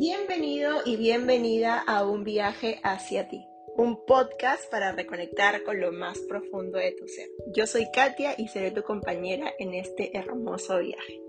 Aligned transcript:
Bienvenido 0.00 0.76
y 0.84 0.94
bienvenida 0.94 1.80
a 1.80 2.06
un 2.06 2.22
viaje 2.22 2.78
hacia 2.84 3.26
ti, 3.26 3.44
un 3.76 4.06
podcast 4.06 4.70
para 4.70 4.92
reconectar 4.92 5.64
con 5.64 5.80
lo 5.80 5.90
más 5.90 6.20
profundo 6.20 6.78
de 6.78 6.92
tu 6.92 7.08
ser. 7.08 7.26
Yo 7.52 7.66
soy 7.66 7.88
Katia 7.92 8.36
y 8.38 8.46
seré 8.46 8.70
tu 8.70 8.84
compañera 8.84 9.52
en 9.58 9.74
este 9.74 10.16
hermoso 10.16 10.78
viaje. 10.78 11.20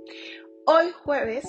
Hoy 0.67 0.91
jueves 1.03 1.47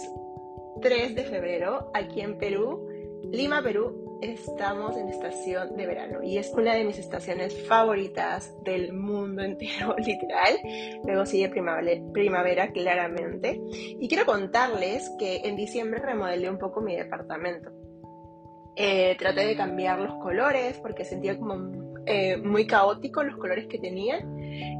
3 0.80 1.14
de 1.14 1.24
febrero, 1.24 1.90
aquí 1.92 2.22
en 2.22 2.38
Perú, 2.38 2.88
Lima, 3.30 3.62
Perú, 3.62 4.09
estamos 4.22 4.96
en 4.96 5.08
estación 5.08 5.76
de 5.76 5.86
verano 5.86 6.22
y 6.22 6.38
es 6.38 6.52
una 6.54 6.74
de 6.74 6.84
mis 6.84 6.98
estaciones 6.98 7.66
favoritas 7.66 8.54
del 8.62 8.92
mundo 8.92 9.42
entero, 9.44 9.94
literal. 9.98 10.58
Luego 11.04 11.26
sigue 11.26 11.48
primavera, 11.48 12.72
claramente. 12.72 13.60
Y 13.72 14.08
quiero 14.08 14.26
contarles 14.26 15.10
que 15.18 15.42
en 15.44 15.56
diciembre 15.56 16.00
remodelé 16.00 16.50
un 16.50 16.58
poco 16.58 16.80
mi 16.80 16.96
departamento. 16.96 17.70
Eh, 18.76 19.16
traté 19.18 19.46
de 19.46 19.56
cambiar 19.56 19.98
los 19.98 20.14
colores 20.22 20.78
porque 20.78 21.04
sentía 21.04 21.38
como 21.38 21.54
eh, 22.06 22.36
muy 22.36 22.66
caótico 22.66 23.22
los 23.22 23.36
colores 23.36 23.66
que 23.66 23.78
tenían. 23.78 24.38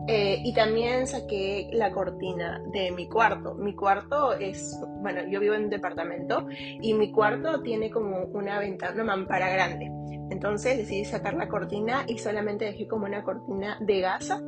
Eh, 0.09 0.42
y 0.45 0.52
también 0.52 1.06
saqué 1.06 1.69
la 1.73 1.93
cortina 1.93 2.60
de 2.73 2.91
mi 2.91 3.09
cuarto. 3.09 3.55
Mi 3.55 3.74
cuarto 3.74 4.34
es, 4.34 4.79
bueno, 5.01 5.20
yo 5.29 5.41
vivo 5.41 5.55
en 5.55 5.65
un 5.65 5.70
departamento 5.70 6.46
y 6.80 6.95
mi 6.95 7.12
cuarto 7.12 7.62
tiene 7.62 7.91
como 7.91 8.24
una 8.33 8.59
ventana, 8.59 8.95
una 8.95 9.05
mampara 9.05 9.48
grande. 9.51 9.91
Entonces 10.30 10.77
decidí 10.77 11.05
sacar 11.05 11.34
la 11.34 11.48
cortina 11.48 12.05
y 12.06 12.19
solamente 12.19 12.65
dejé 12.65 12.87
como 12.87 13.06
una 13.06 13.23
cortina 13.23 13.79
de 13.80 14.01
gasa 14.01 14.43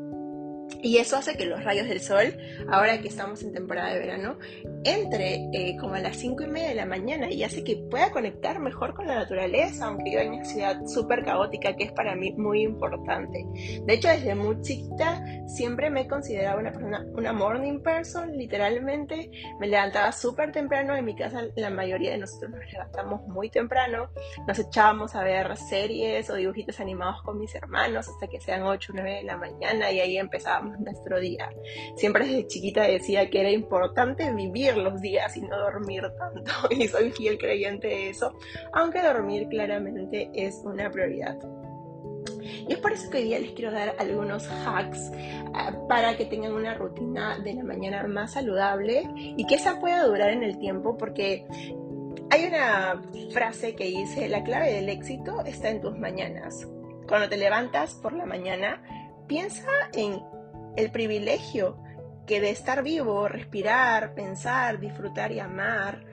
y 0.82 0.98
eso 0.98 1.16
hace 1.16 1.36
que 1.36 1.46
los 1.46 1.62
rayos 1.62 1.88
del 1.88 2.00
sol, 2.00 2.36
ahora 2.68 3.00
que 3.00 3.08
estamos 3.08 3.42
en 3.42 3.52
temporada 3.52 3.94
de 3.94 4.00
verano, 4.00 4.38
entre 4.84 5.48
eh, 5.52 5.76
como 5.80 5.94
a 5.94 6.00
las 6.00 6.16
5 6.16 6.42
y 6.42 6.46
media 6.48 6.68
de 6.70 6.74
la 6.74 6.86
mañana 6.86 7.30
y 7.30 7.44
hace 7.44 7.62
que 7.62 7.76
pueda 7.76 8.10
conectar 8.10 8.58
mejor 8.58 8.94
con 8.94 9.06
la 9.06 9.14
naturaleza, 9.14 9.86
aunque 9.86 10.12
yo 10.12 10.18
en 10.18 10.32
una 10.32 10.44
ciudad 10.44 10.84
súper 10.86 11.24
caótica 11.24 11.76
que 11.76 11.84
es 11.84 11.92
para 11.92 12.16
mí 12.16 12.32
muy 12.32 12.62
importante. 12.62 13.46
De 13.86 13.94
hecho, 13.94 14.08
desde 14.08 14.34
muy 14.34 14.60
chiquita 14.62 15.24
siempre 15.46 15.88
me 15.88 16.02
he 16.02 16.08
considerado 16.08 16.58
una 16.58 16.72
persona, 16.72 17.06
una 17.14 17.32
morning 17.32 17.80
person, 17.80 18.36
literalmente. 18.36 19.30
Me 19.60 19.68
levantaba 19.68 20.10
súper 20.10 20.50
temprano, 20.50 20.96
en 20.96 21.04
mi 21.04 21.14
casa 21.14 21.44
la 21.54 21.70
mayoría 21.70 22.10
de 22.10 22.18
nosotros 22.18 22.50
nos 22.50 22.72
levantamos 22.72 23.22
muy 23.28 23.50
temprano, 23.50 24.08
nos 24.48 24.58
echábamos 24.58 25.14
a 25.14 25.22
ver 25.22 25.56
series 25.56 26.28
o 26.28 26.34
dibujitos 26.34 26.80
animados 26.80 27.22
con 27.22 27.38
mis 27.38 27.54
hermanos 27.54 28.08
hasta 28.08 28.26
que 28.26 28.40
sean 28.40 28.62
8 28.62 28.92
o 28.92 28.96
9 28.96 29.16
de 29.18 29.22
la 29.22 29.36
mañana 29.36 29.92
y 29.92 30.00
ahí 30.00 30.16
empezábamos 30.16 30.71
nuestro 30.80 31.20
día. 31.20 31.50
Siempre 31.96 32.26
desde 32.26 32.46
chiquita 32.46 32.82
decía 32.82 33.28
que 33.30 33.40
era 33.40 33.50
importante 33.50 34.32
vivir 34.32 34.76
los 34.76 35.00
días 35.00 35.36
y 35.36 35.42
no 35.42 35.58
dormir 35.58 36.02
tanto 36.18 36.52
y 36.70 36.88
soy 36.88 37.10
fiel 37.10 37.38
creyente 37.38 37.88
de 37.88 38.10
eso, 38.10 38.34
aunque 38.72 39.02
dormir 39.02 39.48
claramente 39.48 40.30
es 40.34 40.60
una 40.64 40.90
prioridad. 40.90 41.38
Y 42.68 42.72
es 42.72 42.78
por 42.78 42.92
eso 42.92 43.10
que 43.10 43.18
hoy 43.18 43.24
día 43.24 43.38
les 43.38 43.52
quiero 43.52 43.72
dar 43.72 43.94
algunos 43.98 44.48
hacks 44.48 45.10
eh, 45.10 45.72
para 45.88 46.16
que 46.16 46.24
tengan 46.26 46.52
una 46.52 46.74
rutina 46.74 47.38
de 47.38 47.54
la 47.54 47.64
mañana 47.64 48.06
más 48.06 48.32
saludable 48.32 49.08
y 49.16 49.44
que 49.46 49.56
esa 49.56 49.80
pueda 49.80 50.04
durar 50.04 50.30
en 50.30 50.42
el 50.42 50.58
tiempo 50.58 50.96
porque 50.96 51.46
hay 52.30 52.46
una 52.46 53.02
frase 53.30 53.74
que 53.74 53.84
dice, 53.84 54.28
la 54.28 54.42
clave 54.42 54.72
del 54.72 54.88
éxito 54.88 55.44
está 55.44 55.68
en 55.68 55.80
tus 55.80 55.98
mañanas. 55.98 56.66
Cuando 57.06 57.28
te 57.28 57.36
levantas 57.36 57.94
por 57.96 58.14
la 58.14 58.24
mañana, 58.24 58.82
piensa 59.26 59.68
en 59.92 60.22
el 60.76 60.90
privilegio 60.90 61.76
que 62.26 62.40
de 62.40 62.50
estar 62.50 62.82
vivo, 62.82 63.28
respirar, 63.28 64.14
pensar, 64.14 64.80
disfrutar 64.80 65.32
y 65.32 65.40
amar. 65.40 66.04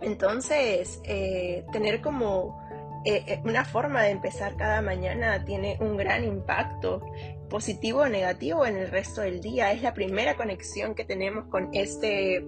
Entonces, 0.00 1.00
eh, 1.04 1.64
tener 1.72 2.00
como 2.00 2.60
eh, 3.04 3.22
eh, 3.26 3.40
una 3.44 3.64
forma 3.64 4.02
de 4.02 4.10
empezar 4.10 4.56
cada 4.56 4.82
mañana 4.82 5.44
tiene 5.44 5.76
un 5.80 5.96
gran 5.96 6.24
impacto, 6.24 7.02
positivo 7.48 8.00
o 8.00 8.08
negativo, 8.08 8.66
en 8.66 8.76
el 8.76 8.90
resto 8.90 9.20
del 9.20 9.40
día. 9.40 9.72
Es 9.72 9.82
la 9.82 9.94
primera 9.94 10.36
conexión 10.36 10.94
que 10.94 11.04
tenemos 11.04 11.46
con 11.46 11.70
este 11.72 12.44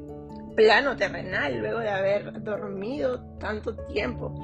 plano 0.57 0.97
terrenal 0.97 1.59
luego 1.59 1.81
de 1.81 1.91
haber 1.91 2.43
dormido 2.43 3.23
tanto 3.39 3.77
tiempo. 3.87 4.35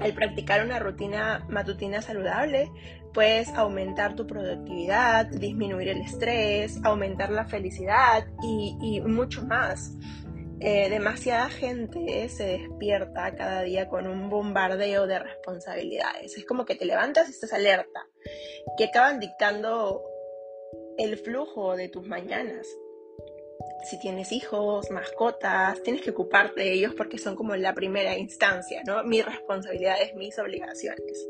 Al 0.00 0.14
practicar 0.14 0.64
una 0.64 0.78
rutina 0.78 1.44
matutina 1.48 2.00
saludable, 2.00 2.70
puedes 3.12 3.48
aumentar 3.50 4.14
tu 4.14 4.26
productividad, 4.26 5.26
disminuir 5.26 5.88
el 5.88 6.00
estrés, 6.00 6.80
aumentar 6.84 7.30
la 7.30 7.46
felicidad 7.46 8.26
y, 8.42 9.00
mucho 9.00 9.44
más. 9.44 9.96
Eh, 10.62 10.90
demasiada 10.90 11.48
gente 11.48 12.28
se 12.28 12.58
despierta 12.58 13.34
cada 13.34 13.62
día 13.62 13.88
con 13.88 14.06
un 14.06 14.28
bombardeo 14.28 15.06
de 15.06 15.18
responsabilidades. 15.18 16.36
Es 16.36 16.44
como 16.44 16.66
que 16.66 16.74
te 16.74 16.84
levantas 16.84 17.28
y 17.28 17.30
estás 17.30 17.54
alerta, 17.54 18.06
que 18.76 18.84
acaban 18.84 19.20
dictando 19.20 20.02
el 20.98 21.16
flujo 21.16 21.76
de 21.76 21.88
tus 21.88 22.06
mañanas 22.06 22.66
si 23.84 23.98
tienes 23.98 24.32
hijos, 24.32 24.90
mascotas, 24.90 25.82
tienes 25.82 26.02
que 26.02 26.10
ocuparte 26.10 26.60
de 26.60 26.72
ellos 26.72 26.94
porque 26.94 27.18
son 27.18 27.36
como 27.36 27.56
la 27.56 27.74
primera 27.74 28.16
instancia, 28.16 28.82
¿no? 28.86 29.02
Mis 29.04 29.24
responsabilidades, 29.24 30.14
mis 30.14 30.38
obligaciones. 30.38 31.26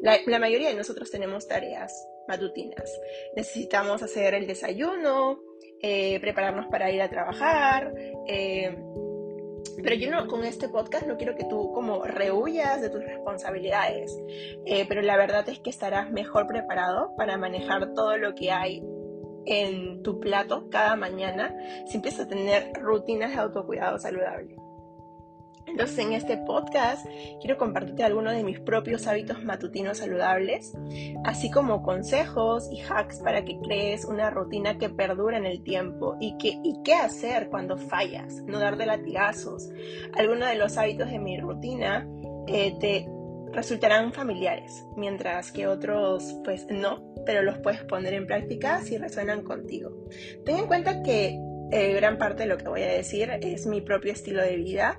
La, 0.00 0.38
mayoría 0.38 0.68
de 0.68 0.74
nosotros 0.74 1.10
tenemos 1.10 1.46
tareas 1.46 2.06
matutinas. 2.28 2.90
Necesitamos 3.36 4.02
hacer 4.02 4.34
el 4.34 4.46
desayuno, 4.46 5.40
eh, 5.82 6.18
prepararnos 6.20 6.66
para 6.66 6.90
ir 6.90 7.02
a 7.02 7.10
trabajar. 7.10 7.92
Eh, 8.26 8.76
pero 9.82 9.96
yo 9.96 10.10
no, 10.10 10.26
con 10.26 10.44
este 10.44 10.68
podcast 10.68 11.06
no 11.06 11.16
quiero 11.16 11.36
que 11.36 11.44
tú 11.44 11.72
como 11.72 12.04
rehuyas 12.04 12.80
de 12.80 12.90
tus 12.90 13.02
responsabilidades, 13.02 14.16
eh, 14.64 14.84
pero 14.88 15.02
la 15.02 15.16
verdad 15.16 15.48
es 15.48 15.58
que 15.58 15.70
estarás 15.70 16.10
mejor 16.10 16.46
preparado 16.46 17.14
para 17.16 17.36
manejar 17.36 17.94
todo 17.94 18.16
lo 18.16 18.34
que 18.34 18.50
hay 18.50 18.82
en 19.46 20.02
tu 20.02 20.20
plato 20.20 20.68
cada 20.70 20.96
mañana 20.96 21.54
si 21.86 21.96
empiezas 21.96 22.26
a 22.26 22.28
tener 22.28 22.72
rutinas 22.80 23.30
de 23.30 23.38
autocuidado 23.38 23.98
saludable. 23.98 24.56
Entonces 25.70 25.98
en 25.98 26.12
este 26.12 26.36
podcast 26.36 27.06
quiero 27.40 27.56
compartirte 27.56 28.02
algunos 28.02 28.34
de 28.34 28.42
mis 28.42 28.58
propios 28.58 29.06
hábitos 29.06 29.44
matutinos 29.44 29.98
saludables, 29.98 30.76
así 31.24 31.50
como 31.50 31.82
consejos 31.82 32.68
y 32.72 32.80
hacks 32.80 33.20
para 33.20 33.44
que 33.44 33.58
crees 33.60 34.04
una 34.04 34.30
rutina 34.30 34.78
que 34.78 34.88
perdura 34.88 35.38
en 35.38 35.46
el 35.46 35.62
tiempo 35.62 36.16
y, 36.20 36.36
que, 36.38 36.58
y 36.64 36.82
qué 36.82 36.94
hacer 36.94 37.48
cuando 37.50 37.76
fallas, 37.76 38.42
no 38.46 38.58
dar 38.58 38.76
de 38.76 38.86
latigazos. 38.86 39.70
Algunos 40.14 40.48
de 40.48 40.56
los 40.56 40.76
hábitos 40.76 41.10
de 41.10 41.18
mi 41.20 41.38
rutina 41.38 42.08
eh, 42.48 42.76
te 42.80 43.08
resultarán 43.52 44.12
familiares, 44.12 44.84
mientras 44.96 45.52
que 45.52 45.66
otros 45.66 46.36
pues 46.44 46.66
no, 46.70 47.14
pero 47.26 47.42
los 47.42 47.58
puedes 47.58 47.82
poner 47.84 48.14
en 48.14 48.26
práctica 48.26 48.80
si 48.82 48.96
resuenan 48.96 49.42
contigo. 49.42 49.90
Ten 50.44 50.56
en 50.58 50.66
cuenta 50.66 51.02
que 51.02 51.38
eh, 51.72 51.92
gran 51.94 52.18
parte 52.18 52.42
de 52.42 52.48
lo 52.48 52.58
que 52.58 52.68
voy 52.68 52.82
a 52.82 52.88
decir 52.88 53.30
es 53.30 53.64
mi 53.66 53.80
propio 53.80 54.12
estilo 54.12 54.42
de 54.42 54.56
vida 54.56 54.98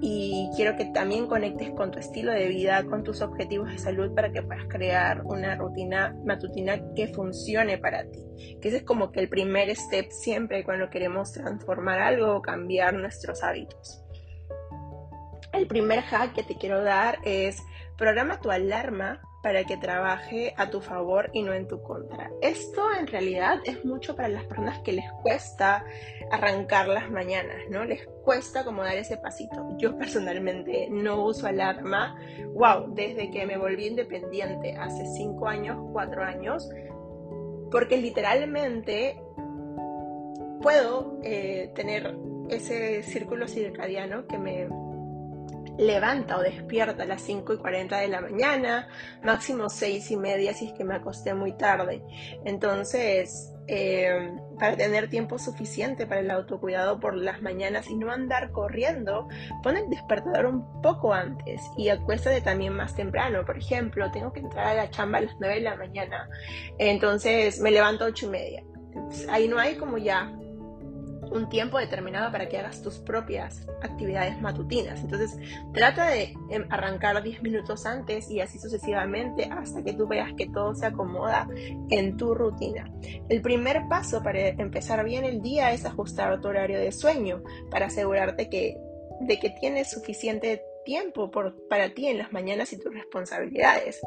y 0.00 0.48
quiero 0.54 0.76
que 0.76 0.84
también 0.84 1.26
conectes 1.26 1.70
con 1.70 1.90
tu 1.90 1.98
estilo 1.98 2.30
de 2.30 2.46
vida, 2.46 2.84
con 2.84 3.02
tus 3.02 3.22
objetivos 3.22 3.70
de 3.70 3.78
salud 3.78 4.14
para 4.14 4.30
que 4.30 4.42
puedas 4.42 4.66
crear 4.68 5.22
una 5.24 5.56
rutina 5.56 6.16
matutina 6.24 6.80
que 6.94 7.08
funcione 7.08 7.78
para 7.78 8.04
ti. 8.08 8.20
Que 8.60 8.68
ese 8.68 8.78
es 8.78 8.82
como 8.84 9.10
que 9.10 9.18
el 9.18 9.28
primer 9.28 9.74
step 9.74 10.10
siempre 10.10 10.62
cuando 10.62 10.90
queremos 10.90 11.32
transformar 11.32 11.98
algo 11.98 12.36
o 12.36 12.42
cambiar 12.42 12.94
nuestros 12.94 13.42
hábitos. 13.42 14.04
El 15.52 15.66
primer 15.66 16.02
hack 16.02 16.34
que 16.34 16.44
te 16.44 16.54
quiero 16.54 16.82
dar 16.84 17.18
es 17.24 17.60
programa 18.02 18.40
tu 18.40 18.50
alarma 18.50 19.20
para 19.44 19.62
que 19.62 19.76
trabaje 19.76 20.54
a 20.56 20.70
tu 20.70 20.80
favor 20.80 21.30
y 21.32 21.44
no 21.44 21.54
en 21.54 21.68
tu 21.68 21.84
contra. 21.84 22.32
Esto 22.40 22.82
en 22.98 23.06
realidad 23.06 23.60
es 23.64 23.84
mucho 23.84 24.16
para 24.16 24.26
las 24.26 24.42
personas 24.42 24.80
que 24.80 24.90
les 24.90 25.04
cuesta 25.22 25.84
arrancar 26.32 26.88
las 26.88 27.08
mañanas, 27.12 27.58
¿no? 27.70 27.84
Les 27.84 28.04
cuesta 28.24 28.64
como 28.64 28.82
dar 28.82 28.96
ese 28.96 29.18
pasito. 29.18 29.76
Yo 29.78 29.96
personalmente 29.96 30.88
no 30.90 31.24
uso 31.24 31.46
alarma. 31.46 32.18
Wow, 32.54 32.92
desde 32.92 33.30
que 33.30 33.46
me 33.46 33.56
volví 33.56 33.86
independiente 33.86 34.74
hace 34.76 35.06
cinco 35.06 35.46
años, 35.46 35.78
cuatro 35.92 36.24
años, 36.24 36.68
porque 37.70 37.98
literalmente 37.98 39.22
puedo 40.60 41.20
eh, 41.22 41.70
tener 41.76 42.16
ese 42.48 43.04
círculo 43.04 43.46
circadiano 43.46 44.26
que 44.26 44.38
me 44.38 44.68
levanta 45.78 46.38
o 46.38 46.42
despierta 46.42 47.02
a 47.02 47.06
las 47.06 47.22
5 47.22 47.54
y 47.54 47.56
40 47.58 47.98
de 47.98 48.08
la 48.08 48.20
mañana, 48.20 48.88
máximo 49.22 49.68
6 49.68 50.10
y 50.10 50.16
media 50.16 50.54
si 50.54 50.66
es 50.66 50.72
que 50.72 50.84
me 50.84 50.94
acosté 50.94 51.34
muy 51.34 51.52
tarde. 51.52 52.02
Entonces, 52.44 53.52
eh, 53.68 54.32
para 54.58 54.76
tener 54.76 55.08
tiempo 55.08 55.38
suficiente 55.38 56.06
para 56.06 56.20
el 56.20 56.30
autocuidado 56.30 56.98
por 56.98 57.16
las 57.16 57.42
mañanas 57.42 57.88
y 57.88 57.94
no 57.94 58.10
andar 58.10 58.50
corriendo, 58.50 59.28
pon 59.62 59.76
el 59.76 59.88
despertador 59.88 60.46
un 60.46 60.82
poco 60.82 61.12
antes 61.14 61.60
y 61.76 61.88
acuéstate 61.88 62.40
también 62.40 62.74
más 62.74 62.94
temprano. 62.94 63.44
Por 63.44 63.58
ejemplo, 63.58 64.10
tengo 64.10 64.32
que 64.32 64.40
entrar 64.40 64.66
a 64.66 64.74
la 64.74 64.90
chamba 64.90 65.18
a 65.18 65.22
las 65.22 65.36
9 65.38 65.54
de 65.54 65.60
la 65.60 65.76
mañana, 65.76 66.28
entonces 66.78 67.60
me 67.60 67.70
levanto 67.70 68.04
a 68.04 68.08
8 68.08 68.26
y 68.26 68.28
media. 68.28 68.64
ahí 69.30 69.48
no 69.48 69.58
hay 69.58 69.76
como 69.76 69.96
ya 69.96 70.30
un 71.32 71.48
tiempo 71.48 71.78
determinado 71.78 72.30
para 72.30 72.48
que 72.48 72.58
hagas 72.58 72.82
tus 72.82 72.98
propias 72.98 73.66
actividades 73.82 74.40
matutinas. 74.40 75.00
Entonces, 75.00 75.36
trata 75.72 76.08
de 76.08 76.34
em, 76.50 76.66
arrancar 76.70 77.22
10 77.22 77.42
minutos 77.42 77.86
antes 77.86 78.30
y 78.30 78.40
así 78.40 78.58
sucesivamente 78.58 79.48
hasta 79.50 79.82
que 79.82 79.92
tú 79.92 80.06
veas 80.06 80.32
que 80.34 80.46
todo 80.46 80.74
se 80.74 80.86
acomoda 80.86 81.48
en 81.90 82.16
tu 82.16 82.34
rutina. 82.34 82.90
El 83.28 83.42
primer 83.42 83.88
paso 83.88 84.22
para 84.22 84.48
empezar 84.48 85.04
bien 85.04 85.24
el 85.24 85.42
día 85.42 85.72
es 85.72 85.84
ajustar 85.84 86.40
tu 86.40 86.48
horario 86.48 86.78
de 86.78 86.92
sueño 86.92 87.42
para 87.70 87.86
asegurarte 87.86 88.48
que, 88.48 88.76
de 89.20 89.38
que 89.38 89.50
tienes 89.50 89.90
suficiente 89.90 90.64
tiempo 90.84 91.30
para 91.68 91.94
ti 91.94 92.08
en 92.08 92.18
las 92.18 92.32
mañanas 92.32 92.72
y 92.72 92.78
tus 92.78 92.92
responsabilidades. 92.92 94.00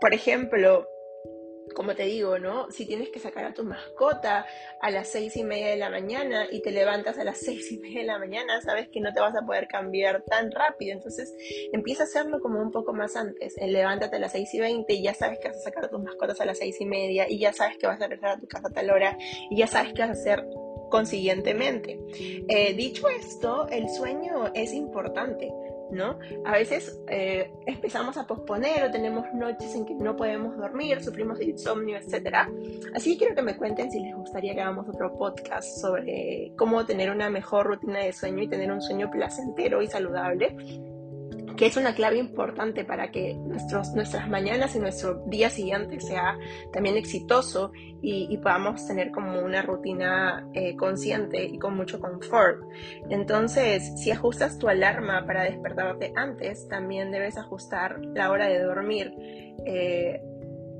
Por 0.00 0.14
ejemplo, 0.14 0.86
como 1.74 1.94
te 1.94 2.04
digo, 2.04 2.38
¿no? 2.38 2.70
Si 2.70 2.86
tienes 2.86 3.10
que 3.10 3.18
sacar 3.18 3.44
a 3.44 3.54
tu 3.54 3.64
mascota 3.64 4.46
a 4.80 4.90
las 4.90 5.08
seis 5.08 5.36
y 5.36 5.44
media 5.44 5.68
de 5.68 5.76
la 5.76 5.90
mañana 5.90 6.46
y 6.50 6.62
te 6.62 6.70
levantas 6.70 7.18
a 7.18 7.24
las 7.24 7.38
seis 7.44 7.70
y 7.72 7.78
media 7.78 8.00
de 8.00 8.06
la 8.06 8.18
mañana, 8.18 8.60
sabes 8.60 8.88
que 8.88 9.00
no 9.00 9.12
te 9.12 9.20
vas 9.20 9.34
a 9.36 9.44
poder 9.44 9.68
cambiar 9.68 10.22
tan 10.24 10.50
rápido. 10.50 10.92
Entonces 10.92 11.34
empieza 11.72 12.02
a 12.02 12.06
hacerlo 12.06 12.40
como 12.40 12.60
un 12.60 12.70
poco 12.70 12.92
más 12.92 13.16
antes. 13.16 13.56
El 13.58 13.72
levántate 13.72 14.16
a 14.16 14.18
las 14.20 14.32
seis 14.32 14.52
y 14.54 14.60
veinte 14.60 14.94
y 14.94 15.02
ya 15.02 15.14
sabes 15.14 15.38
que 15.38 15.48
vas 15.48 15.58
a 15.58 15.60
sacar 15.60 15.84
a 15.84 15.88
tus 15.88 16.02
mascotas 16.02 16.40
a 16.40 16.44
las 16.44 16.58
seis 16.58 16.80
y 16.80 16.86
media 16.86 17.26
y 17.28 17.38
ya 17.38 17.52
sabes 17.52 17.78
que 17.78 17.86
vas 17.86 18.00
a 18.00 18.06
regresar 18.06 18.36
a 18.36 18.40
tu 18.40 18.46
casa 18.46 18.68
a 18.68 18.72
tal 18.72 18.90
hora 18.90 19.16
y 19.50 19.56
ya 19.56 19.66
sabes 19.66 19.92
qué 19.92 20.02
vas 20.02 20.10
a 20.10 20.12
hacer 20.12 20.44
consiguientemente. 20.90 21.98
Eh, 22.48 22.74
dicho 22.74 23.08
esto, 23.08 23.68
el 23.68 23.88
sueño 23.88 24.52
es 24.54 24.72
importante. 24.72 25.52
¿No? 25.90 26.18
A 26.44 26.52
veces 26.52 27.00
eh, 27.08 27.50
empezamos 27.66 28.16
a 28.16 28.26
posponer 28.26 28.84
o 28.84 28.90
tenemos 28.90 29.26
noches 29.34 29.74
en 29.74 29.84
que 29.84 29.94
no 29.94 30.16
podemos 30.16 30.56
dormir, 30.56 31.02
sufrimos 31.02 31.38
de 31.38 31.46
insomnio, 31.46 31.96
etc. 31.96 32.48
Así 32.94 33.12
que 33.12 33.18
quiero 33.18 33.34
que 33.34 33.42
me 33.42 33.56
cuenten 33.56 33.90
si 33.90 34.00
les 34.00 34.14
gustaría 34.14 34.54
que 34.54 34.60
hagamos 34.60 34.88
otro 34.88 35.16
podcast 35.16 35.80
sobre 35.80 36.52
cómo 36.56 36.84
tener 36.84 37.10
una 37.10 37.30
mejor 37.30 37.66
rutina 37.66 38.00
de 38.00 38.12
sueño 38.12 38.42
y 38.42 38.48
tener 38.48 38.70
un 38.70 38.82
sueño 38.82 39.10
placentero 39.10 39.82
y 39.82 39.88
saludable 39.88 40.56
que 41.58 41.66
es 41.66 41.76
una 41.76 41.94
clave 41.94 42.18
importante 42.18 42.84
para 42.84 43.10
que 43.10 43.34
nuestros, 43.34 43.92
nuestras 43.92 44.28
mañanas 44.28 44.76
y 44.76 44.78
nuestro 44.78 45.24
día 45.26 45.50
siguiente 45.50 45.98
sea 46.00 46.38
también 46.72 46.96
exitoso 46.96 47.72
y, 48.00 48.36
podamos 48.38 48.86
tener 48.86 49.10
como 49.10 49.40
una 49.40 49.62
rutina 49.62 50.48
eh, 50.54 50.76
consciente 50.76 51.44
y 51.44 51.58
con 51.58 51.76
mucho 51.76 51.98
confort. 51.98 52.62
Entonces, 53.10 53.92
si 54.00 54.12
ajustas 54.12 54.58
tu 54.58 54.68
alarma 54.68 55.26
para 55.26 55.42
despertarte 55.42 56.12
antes, 56.14 56.68
también 56.68 57.10
debes 57.10 57.36
ajustar 57.36 58.00
la 58.14 58.30
hora 58.30 58.46
de 58.46 58.62
dormir. 58.62 59.12
Eh, 59.66 60.22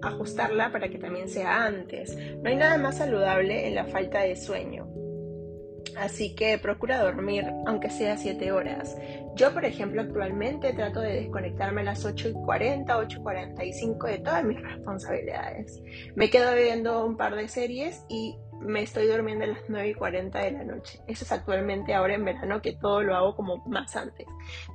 ajustarla 0.00 0.70
para 0.70 0.88
que 0.88 0.98
también 0.98 1.28
sea 1.28 1.64
antes. 1.64 2.16
No 2.40 2.48
hay 2.48 2.54
nada 2.54 2.78
más 2.78 2.98
saludable 2.98 3.66
en 3.66 3.74
la 3.74 3.84
falta 3.86 4.20
de 4.20 4.36
sueño. 4.36 4.87
Así 5.96 6.34
que 6.34 6.58
procura 6.58 7.02
dormir, 7.02 7.44
aunque 7.66 7.90
sea 7.90 8.16
7 8.16 8.52
horas. 8.52 8.96
Yo, 9.34 9.52
por 9.52 9.64
ejemplo, 9.64 10.02
actualmente 10.02 10.72
trato 10.72 11.00
de 11.00 11.14
desconectarme 11.14 11.80
a 11.80 11.84
las 11.84 12.04
8 12.04 12.28
y 12.30 12.32
40, 12.32 12.98
8 12.98 13.18
y 13.18 13.22
45 13.22 14.06
de 14.06 14.18
todas 14.18 14.44
mis 14.44 14.60
responsabilidades. 14.60 15.82
Me 16.14 16.30
quedo 16.30 16.54
viendo 16.54 17.04
un 17.04 17.16
par 17.16 17.34
de 17.36 17.48
series 17.48 18.04
y 18.08 18.36
me 18.60 18.82
estoy 18.82 19.06
durmiendo 19.06 19.44
a 19.44 19.48
las 19.48 19.60
9 19.68 19.88
y 19.90 19.94
40 19.94 20.38
de 20.38 20.50
la 20.52 20.64
noche. 20.64 21.00
Eso 21.06 21.24
es 21.24 21.32
actualmente 21.32 21.94
ahora 21.94 22.14
en 22.14 22.24
verano 22.24 22.60
que 22.60 22.72
todo 22.72 23.02
lo 23.02 23.14
hago 23.14 23.36
como 23.36 23.58
más 23.66 23.94
antes. 23.96 24.26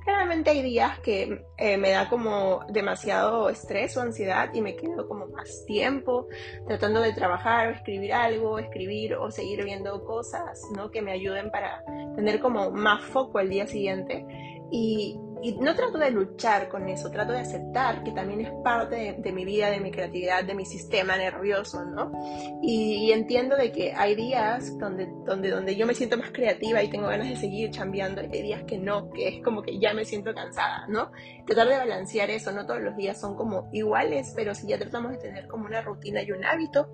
Claramente 0.04 0.50
hay 0.50 0.62
días 0.62 0.98
que 1.00 1.44
eh, 1.58 1.76
me 1.76 1.90
da 1.90 2.08
como 2.08 2.64
demasiado 2.68 3.48
estrés 3.48 3.96
o 3.96 4.00
ansiedad 4.00 4.50
y 4.54 4.60
me 4.60 4.76
quedo 4.76 5.06
como 5.08 5.26
más 5.26 5.64
tiempo 5.66 6.28
tratando 6.66 7.00
de 7.00 7.12
trabajar 7.12 7.68
o 7.68 7.70
escribir 7.72 8.12
algo, 8.12 8.58
escribir 8.58 9.14
o 9.14 9.30
seguir 9.30 9.64
viendo 9.64 10.04
cosas 10.04 10.62
¿no? 10.76 10.90
que 10.90 11.02
me 11.02 11.12
ayuden 11.12 11.50
para 11.50 11.84
tener 12.16 12.40
como 12.40 12.70
más 12.70 13.04
foco 13.04 13.38
al 13.38 13.50
día 13.50 13.66
siguiente. 13.66 14.24
Y, 14.70 15.20
no 15.52 15.74
trato 15.74 15.98
de 15.98 16.10
luchar 16.10 16.68
con 16.68 16.88
eso, 16.88 17.10
trato 17.10 17.32
de 17.32 17.40
aceptar 17.40 18.02
que 18.02 18.12
también 18.12 18.40
es 18.40 18.52
parte 18.62 19.16
de, 19.18 19.32
mi 19.32 19.44
vida, 19.44 19.70
de 19.70 19.80
mi 19.80 19.90
creatividad, 19.90 20.44
de 20.44 20.54
mi 20.54 20.64
sistema 20.64 21.16
nervioso, 21.16 21.84
¿no? 21.84 22.12
Y, 22.62 23.12
entiendo 23.12 23.56
de 23.56 23.70
que 23.70 23.92
hay 23.92 24.14
días 24.14 24.78
donde, 24.78 25.06
donde, 25.24 25.50
donde 25.50 25.76
yo 25.76 25.86
me 25.86 25.94
siento 25.94 26.16
más 26.16 26.30
creativa 26.30 26.82
y 26.82 26.88
tengo 26.88 27.08
ganas 27.08 27.28
de 27.28 27.36
seguir 27.36 27.70
chambeando, 27.70 28.22
y 28.22 28.36
hay 28.36 28.42
días 28.42 28.62
que 28.64 28.78
no, 28.78 29.10
que 29.10 29.28
es 29.28 29.44
como 29.44 29.62
que 29.62 29.78
ya 29.78 29.92
me 29.92 30.04
siento 30.04 30.34
cansada, 30.34 30.86
¿no? 30.88 31.10
Tratar 31.46 31.68
de 31.68 31.76
balancear 31.76 32.30
eso, 32.30 32.52
no 32.52 32.66
todos 32.66 32.80
los 32.80 32.96
días 32.96 33.20
son 33.20 33.36
como 33.36 33.68
iguales, 33.72 34.32
pero 34.34 34.54
si 34.54 34.66
ya 34.66 34.78
tratamos 34.78 35.12
de 35.12 35.18
tener 35.18 35.46
como 35.46 35.66
una 35.66 35.82
rutina 35.82 36.22
y 36.22 36.32
un 36.32 36.44
hábito, 36.44 36.88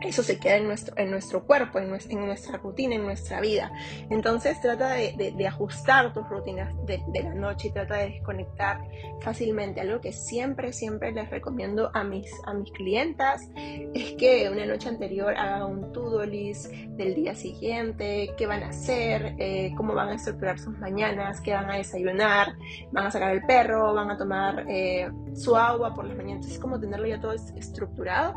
eso 0.00 0.22
se 0.22 0.38
queda 0.38 0.56
en 0.56 0.66
nuestro, 0.66 0.96
en 0.96 1.10
nuestro 1.10 1.44
cuerpo, 1.44 1.78
en 1.78 1.88
nuestra, 1.88 2.12
en 2.12 2.24
nuestra 2.24 2.58
rutina, 2.58 2.94
en 2.94 3.02
nuestra 3.02 3.40
vida. 3.40 3.72
Entonces 4.10 4.60
trata 4.60 4.90
de, 4.90 5.34
de, 5.36 5.46
ajustar 5.46 6.12
tus 6.12 6.28
rutinas 6.28 6.72
de, 6.86 7.02
de, 7.08 7.22
la 7.22 7.34
noche 7.34 7.68
y 7.68 7.70
trata 7.72 7.96
de 7.96 8.10
desconectar 8.10 8.80
fácilmente. 9.20 9.80
Algo 9.80 10.00
que 10.00 10.12
siempre, 10.12 10.72
siempre 10.72 11.10
les 11.10 11.28
recomiendo 11.30 11.90
a 11.94 12.04
mis, 12.04 12.30
a 12.46 12.54
mis 12.54 12.70
clientas 12.72 13.48
es 13.56 14.12
que 14.12 14.48
una 14.50 14.66
noche 14.66 14.88
anterior 14.88 15.34
haga 15.36 15.66
un 15.66 15.92
to-do 15.92 16.18
del 16.18 17.14
día 17.14 17.34
siguiente, 17.34 18.30
qué 18.36 18.46
van 18.46 18.62
a 18.62 18.68
hacer, 18.68 19.34
eh, 19.38 19.72
cómo 19.76 19.94
van 19.94 20.10
a 20.10 20.14
estructurar 20.14 20.58
sus 20.60 20.78
mañanas, 20.78 21.40
qué 21.40 21.54
van 21.54 21.70
a 21.70 21.76
desayunar, 21.76 22.54
van 22.92 23.06
a 23.06 23.10
sacar 23.10 23.32
el 23.32 23.42
perro, 23.42 23.94
van 23.94 24.10
a 24.10 24.16
tomar 24.16 24.64
eh, 24.68 25.10
su 25.34 25.56
agua 25.56 25.92
por 25.92 26.04
las 26.04 26.16
mañanas. 26.16 26.46
Es 26.46 26.58
como 26.58 26.78
tenerlo 26.78 27.06
ya 27.06 27.20
todo 27.20 27.32
estructurado 27.32 28.34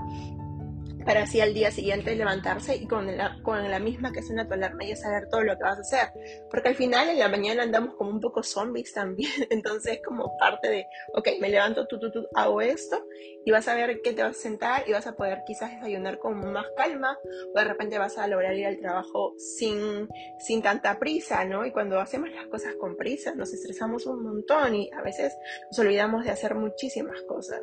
para 1.05 1.23
así 1.23 1.41
al 1.41 1.53
día 1.53 1.71
siguiente 1.71 2.15
levantarse 2.15 2.75
y 2.75 2.87
con 2.87 3.05
la, 3.17 3.79
misma 3.79 4.11
que 4.11 4.21
suena 4.21 4.47
tu 4.47 4.53
alarma 4.53 4.83
ya 4.83 4.95
saber 4.95 5.27
todo 5.29 5.43
lo 5.43 5.57
que 5.57 5.63
vas 5.63 5.77
a 5.77 5.81
hacer. 5.81 6.47
Porque 6.49 6.69
al 6.69 6.75
final 6.75 7.09
en 7.09 7.19
la 7.19 7.29
mañana 7.29 7.63
andamos 7.63 7.95
como 7.95 8.11
un 8.11 8.19
poco 8.19 8.43
zombies 8.43 8.93
también, 8.93 9.31
entonces 9.49 9.99
como 10.05 10.37
parte 10.37 10.69
de, 10.69 10.85
ok, 11.13 11.27
me 11.39 11.49
levanto, 11.49 11.87
tú, 11.87 11.99
tú, 11.99 12.11
tú, 12.11 12.27
hago 12.35 12.61
esto 12.61 13.03
y 13.45 13.51
vas 13.51 13.67
a 13.67 13.75
ver 13.75 14.01
qué 14.01 14.13
te 14.13 14.23
vas 14.23 14.37
a 14.37 14.41
sentar 14.41 14.83
y 14.87 14.91
vas 14.91 15.07
a 15.07 15.15
poder 15.15 15.39
quizás 15.45 15.71
desayunar 15.71 16.19
con 16.19 16.51
más 16.51 16.65
calma 16.77 17.17
o 17.53 17.57
de 17.57 17.65
repente 17.65 17.97
vas 17.97 18.17
a 18.17 18.27
lograr 18.27 18.55
ir 18.55 18.67
al 18.67 18.79
trabajo 18.79 19.33
sin, 19.37 20.07
sin 20.39 20.61
tanta 20.61 20.99
prisa, 20.99 21.43
¿no? 21.45 21.65
Y 21.65 21.71
cuando 21.71 21.99
hacemos 21.99 22.29
las 22.31 22.47
cosas 22.47 22.75
con 22.75 22.95
prisa 22.95 23.33
nos 23.35 23.53
estresamos 23.53 24.05
un 24.05 24.23
montón 24.23 24.75
y 24.75 24.89
a 24.93 25.01
veces 25.01 25.35
nos 25.69 25.79
olvidamos 25.79 26.23
de 26.25 26.31
hacer 26.31 26.55
muchísimas 26.55 27.21
cosas. 27.23 27.61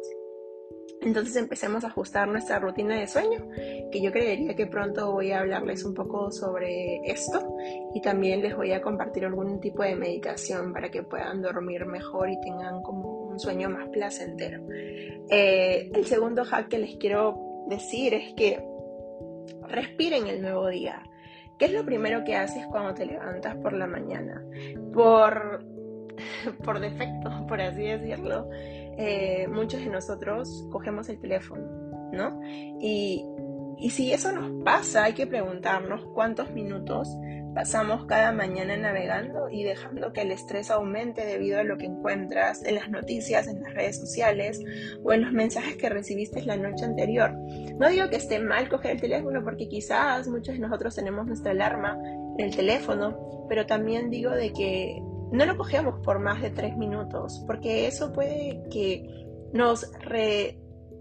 Entonces 1.01 1.37
empecemos 1.37 1.85
a 1.85 1.89
ajustar 1.89 2.29
nuestra 2.29 2.59
rutina 2.59 2.99
de 2.99 3.07
sueño, 3.07 3.49
que 3.91 4.01
yo 4.03 4.11
creería 4.11 4.55
que 4.57 4.67
pronto 4.67 5.13
voy 5.13 5.31
a 5.31 5.41
hablarles 5.41 5.85
un 5.85 5.95
poco 5.95 6.33
sobre 6.33 6.97
esto 7.05 7.57
y 7.95 8.01
también 8.01 8.43
les 8.43 8.57
voy 8.57 8.73
a 8.73 8.83
compartir 8.83 9.25
algún 9.25 9.61
tipo 9.61 9.83
de 9.83 9.95
meditación 9.95 10.73
para 10.73 10.91
que 10.91 11.03
puedan 11.05 11.41
dormir 11.41 11.87
mejor 11.87 12.31
y 12.31 12.41
tengan 12.41 12.83
como 12.83 13.29
un 13.29 13.39
sueño 13.39 13.71
más 13.71 13.89
placentero. 13.89 14.61
Eh, 15.31 15.91
el 15.95 16.05
segundo 16.07 16.45
hack 16.45 16.69
que 16.69 16.79
les 16.79 16.97
quiero 16.97 17.65
decir 17.69 18.15
es 18.15 18.35
que 18.35 18.61
respiren 19.69 20.27
el 20.27 20.43
nuevo 20.43 20.69
día. 20.69 21.03
¿Qué 21.59 21.67
es 21.67 21.73
lo 21.73 21.85
primero 21.85 22.25
que 22.25 22.37
haces 22.37 22.67
cuando 22.67 22.95
te 22.95 23.07
levantas 23.07 23.57
por 23.57 23.73
la 23.73 23.87
mañana? 23.87 24.45
Por, 24.93 25.65
por 26.65 26.81
defecto, 26.81 27.47
por 27.47 27.61
así 27.61 27.83
decirlo 27.83 28.49
eh, 28.99 29.47
muchos 29.49 29.81
de 29.81 29.91
nosotros 29.91 30.67
cogemos 30.71 31.09
el 31.09 31.21
teléfono, 31.21 31.63
¿no? 32.13 32.41
Y, 32.81 33.25
y 33.79 33.91
si 33.91 34.13
eso 34.13 34.33
nos 34.33 34.65
pasa, 34.65 35.05
hay 35.05 35.13
que 35.13 35.27
preguntarnos 35.27 36.05
cuántos 36.13 36.51
minutos 36.51 37.09
pasamos 37.55 38.07
cada 38.07 38.33
mañana 38.33 38.77
navegando 38.77 39.49
y 39.51 39.65
dejando 39.65 40.13
que 40.13 40.23
el 40.23 40.33
estrés 40.33 40.71
aumente 40.71 41.25
debido 41.25 41.59
a 41.59 41.65
lo 41.65 41.77
que 41.77 41.87
encuentras 41.87 42.65
en 42.65 42.75
las 42.77 42.89
noticias, 42.89 43.49
en 43.49 43.63
las 43.63 43.75
redes 43.75 43.99
sociales 43.99 44.61
o 45.03 45.13
en 45.13 45.23
los 45.23 45.33
mensajes 45.33 45.77
que 45.77 45.89
recibiste 45.89 46.43
la 46.43 46.57
noche 46.57 46.85
anterior. 46.85 47.33
No 47.79 47.89
digo 47.89 48.09
que 48.11 48.17
esté 48.17 48.39
mal 48.39 48.69
coger 48.69 48.93
el 48.93 49.01
teléfono 49.01 49.43
porque 49.43 49.69
quizás 49.69 50.29
muchos 50.29 50.55
de 50.55 50.61
nosotros 50.61 50.95
tenemos 50.95 51.27
nuestra 51.27 51.53
alarma 51.53 51.99
en 52.39 52.45
el 52.45 52.55
teléfono, 52.55 53.47
pero 53.49 53.67
también 53.67 54.11
digo 54.11 54.31
de 54.31 54.53
que 54.53 55.03
no 55.33 55.47
lo 55.47 55.57
cogemos 55.57 56.01
por 56.01 56.19
más 56.19 56.41
de 56.41 56.51
tres 56.51 56.77
minutos, 56.77 57.43
porque 57.47 57.87
eso 57.87 58.13
puede 58.13 58.63
que 58.71 59.27
nos 59.53 59.91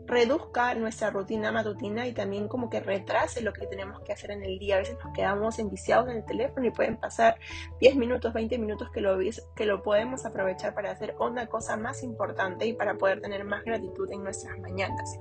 reduzca 0.07 0.74
nuestra 0.75 1.10
rutina 1.10 1.51
matutina 1.51 2.07
y 2.07 2.13
también 2.13 2.48
como 2.48 2.69
que 2.69 2.79
retrase 2.79 3.41
lo 3.41 3.53
que 3.53 3.67
tenemos 3.67 4.01
que 4.01 4.13
hacer 4.13 4.31
en 4.31 4.43
el 4.43 4.57
día. 4.57 4.75
A 4.75 4.79
veces 4.79 4.98
nos 5.03 5.13
quedamos 5.13 5.60
enviciados 5.60 6.10
en 6.10 6.17
el 6.17 6.25
teléfono 6.25 6.65
y 6.65 6.72
pueden 6.72 6.98
pasar 6.98 7.38
10 7.79 7.96
minutos, 7.98 8.34
20 8.34 8.57
minutos 8.57 8.89
que 8.91 9.01
lo, 9.01 9.17
que 9.55 9.65
lo 9.65 9.84
podemos 9.84 10.25
aprovechar 10.25 10.74
para 10.74 10.91
hacer 10.91 11.15
una 11.19 11.48
cosa 11.48 11.77
más 11.77 12.03
importante 12.03 12.65
y 12.65 12.74
para 12.74 12.96
poder 12.96 13.22
tener 13.22 13.43
más 13.43 13.63
gratitud 13.63 14.10
en 14.12 14.24
nuestras 14.24 14.57
mañanas. 14.60 15.19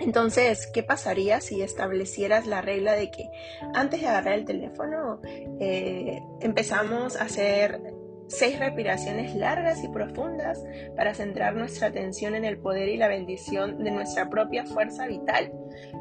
Entonces, 0.00 0.66
¿qué 0.72 0.82
pasaría 0.82 1.40
si 1.40 1.62
establecieras 1.62 2.46
la 2.46 2.60
regla 2.60 2.94
de 2.94 3.10
que 3.10 3.30
antes 3.74 4.00
de 4.00 4.08
agarrar 4.08 4.34
el 4.34 4.44
teléfono 4.44 5.20
eh, 5.60 6.20
empezamos 6.40 7.16
a 7.16 7.24
hacer 7.24 7.80
seis 8.26 8.58
respiraciones 8.58 9.34
largas 9.34 9.82
y 9.84 9.88
profundas 9.88 10.64
para 10.96 11.14
centrar 11.14 11.54
nuestra 11.54 11.88
atención 11.88 12.34
en 12.34 12.44
el 12.44 12.58
poder 12.58 12.88
y 12.88 12.96
la 12.96 13.08
bendición 13.08 13.82
de 13.82 13.90
nuestra 13.90 14.30
propia 14.30 14.64
fuerza 14.64 15.06
vital. 15.06 15.52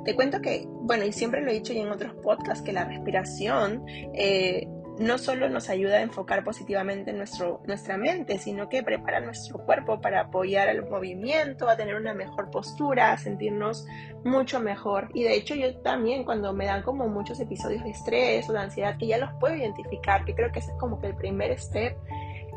Te 0.05 0.15
cuento 0.15 0.41
que, 0.41 0.65
bueno, 0.67 1.05
y 1.05 1.11
siempre 1.11 1.41
lo 1.41 1.51
he 1.51 1.53
dicho 1.53 1.73
y 1.73 1.79
en 1.79 1.89
otros 1.89 2.13
podcasts, 2.15 2.63
que 2.63 2.73
la 2.73 2.85
respiración 2.85 3.85
eh, 4.13 4.67
no 4.99 5.17
solo 5.17 5.49
nos 5.49 5.69
ayuda 5.69 5.97
a 5.97 6.01
enfocar 6.01 6.43
positivamente 6.43 7.13
nuestro, 7.13 7.61
nuestra 7.65 7.97
mente, 7.97 8.37
sino 8.37 8.69
que 8.69 8.83
prepara 8.83 9.19
nuestro 9.19 9.59
cuerpo 9.65 9.99
para 10.01 10.21
apoyar 10.21 10.69
el 10.69 10.87
movimiento, 10.87 11.67
a 11.67 11.75
tener 11.75 11.95
una 11.95 12.13
mejor 12.13 12.51
postura, 12.51 13.11
a 13.11 13.17
sentirnos 13.17 13.85
mucho 14.23 14.59
mejor. 14.59 15.09
Y 15.13 15.23
de 15.23 15.35
hecho 15.35 15.55
yo 15.55 15.75
también 15.77 16.23
cuando 16.23 16.53
me 16.53 16.65
dan 16.65 16.83
como 16.83 17.07
muchos 17.07 17.39
episodios 17.39 17.83
de 17.83 17.89
estrés 17.89 18.49
o 18.49 18.53
de 18.53 18.59
ansiedad, 18.59 18.97
que 18.97 19.07
ya 19.07 19.17
los 19.17 19.31
puedo 19.39 19.55
identificar, 19.55 20.25
que 20.25 20.35
creo 20.35 20.51
que 20.51 20.59
ese 20.59 20.71
es 20.71 20.77
como 20.77 20.99
que 20.99 21.07
el 21.07 21.15
primer 21.15 21.57
step, 21.59 21.97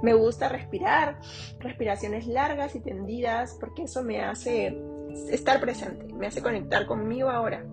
me 0.02 0.12
gusta 0.12 0.50
respirar, 0.50 1.18
respiraciones 1.58 2.26
largas 2.26 2.74
y 2.74 2.80
tendidas, 2.80 3.56
porque 3.58 3.84
eso 3.84 4.02
me 4.02 4.20
hace 4.20 4.78
estar 5.30 5.58
presente, 5.58 6.12
me 6.14 6.26
hace 6.26 6.42
conectar 6.42 6.86
conmigo 6.86 7.30
ahora. 7.30 7.64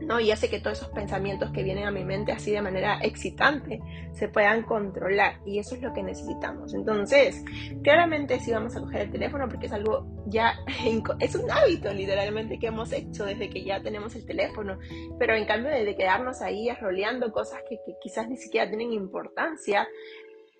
¿No? 0.00 0.20
Y 0.20 0.30
hace 0.30 0.48
que 0.48 0.60
todos 0.60 0.78
esos 0.78 0.90
pensamientos 0.90 1.50
que 1.50 1.62
vienen 1.62 1.84
a 1.84 1.90
mi 1.90 2.04
mente 2.04 2.32
así 2.32 2.50
de 2.50 2.62
manera 2.62 2.98
excitante 3.02 3.80
se 4.12 4.28
puedan 4.28 4.62
controlar. 4.62 5.40
Y 5.44 5.58
eso 5.58 5.74
es 5.74 5.82
lo 5.82 5.92
que 5.92 6.02
necesitamos. 6.02 6.74
Entonces, 6.74 7.44
claramente 7.82 8.40
sí 8.40 8.52
vamos 8.52 8.76
a 8.76 8.80
coger 8.80 9.02
el 9.02 9.10
teléfono 9.10 9.48
porque 9.48 9.66
es 9.66 9.72
algo 9.72 10.06
ya, 10.26 10.54
es 11.20 11.34
un 11.34 11.50
hábito 11.50 11.92
literalmente 11.92 12.58
que 12.58 12.68
hemos 12.68 12.92
hecho 12.92 13.24
desde 13.24 13.50
que 13.50 13.64
ya 13.64 13.82
tenemos 13.82 14.14
el 14.14 14.26
teléfono. 14.26 14.78
Pero 15.18 15.34
en 15.34 15.46
cambio 15.46 15.70
de 15.70 15.96
quedarnos 15.96 16.42
ahí 16.42 16.68
roleando 16.80 17.32
cosas 17.32 17.60
que, 17.68 17.76
que 17.84 17.94
quizás 18.00 18.28
ni 18.28 18.36
siquiera 18.36 18.68
tienen 18.68 18.92
importancia, 18.92 19.88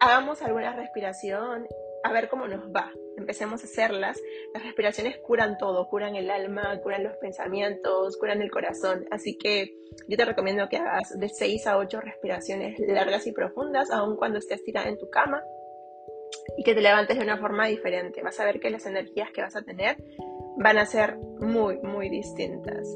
hagamos 0.00 0.42
alguna 0.42 0.75
respiración 0.75 1.66
a 2.04 2.12
ver 2.12 2.28
cómo 2.28 2.47
nos 2.47 2.68
va. 2.75 2.92
Empecemos 3.19 3.63
a 3.63 3.67
hacerlas. 3.67 4.19
Las 4.55 4.63
respiraciones 4.63 5.19
curan 5.19 5.59
todo, 5.59 5.89
curan 5.89 6.17
el 6.17 6.31
alma, 6.31 6.81
curan 6.83 7.05
los 7.05 7.17
pensamientos, 7.17 8.17
curan 8.17 8.41
el 8.41 8.51
corazón. 8.51 9.07
Así 9.11 9.37
que 9.37 9.75
yo 10.07 10.17
te 10.17 10.25
recomiendo 10.25 10.69
que 10.69 10.77
hagas 10.77 11.19
de 11.19 11.29
6 11.29 11.67
a 11.67 11.79
8 11.79 12.01
respiraciones 12.01 12.79
largas 12.79 13.27
y 13.27 13.33
profundas, 13.33 13.91
aun 13.91 14.17
cuando 14.17 14.39
estés 14.39 14.63
tirada 14.65 14.89
en 14.89 14.99
tu 14.99 15.11
cama, 15.11 15.43
y 16.57 16.63
que 16.63 16.75
te 16.75 16.81
levantes 16.81 17.17
de 17.19 17.25
una 17.25 17.39
forma 17.39 17.67
diferente. 17.67 18.23
Vas 18.23 18.39
a 18.41 18.45
ver 18.45 18.61
que 18.61 18.71
las 18.71 18.87
energías 18.87 19.31
que 19.33 19.43
vas 19.43 19.57
a 19.57 19.63
tener 19.63 19.97
van 20.59 20.79
a 20.79 20.87
ser 20.87 21.17
muy, 21.41 21.79
muy 21.83 22.09
distintas. 22.09 22.87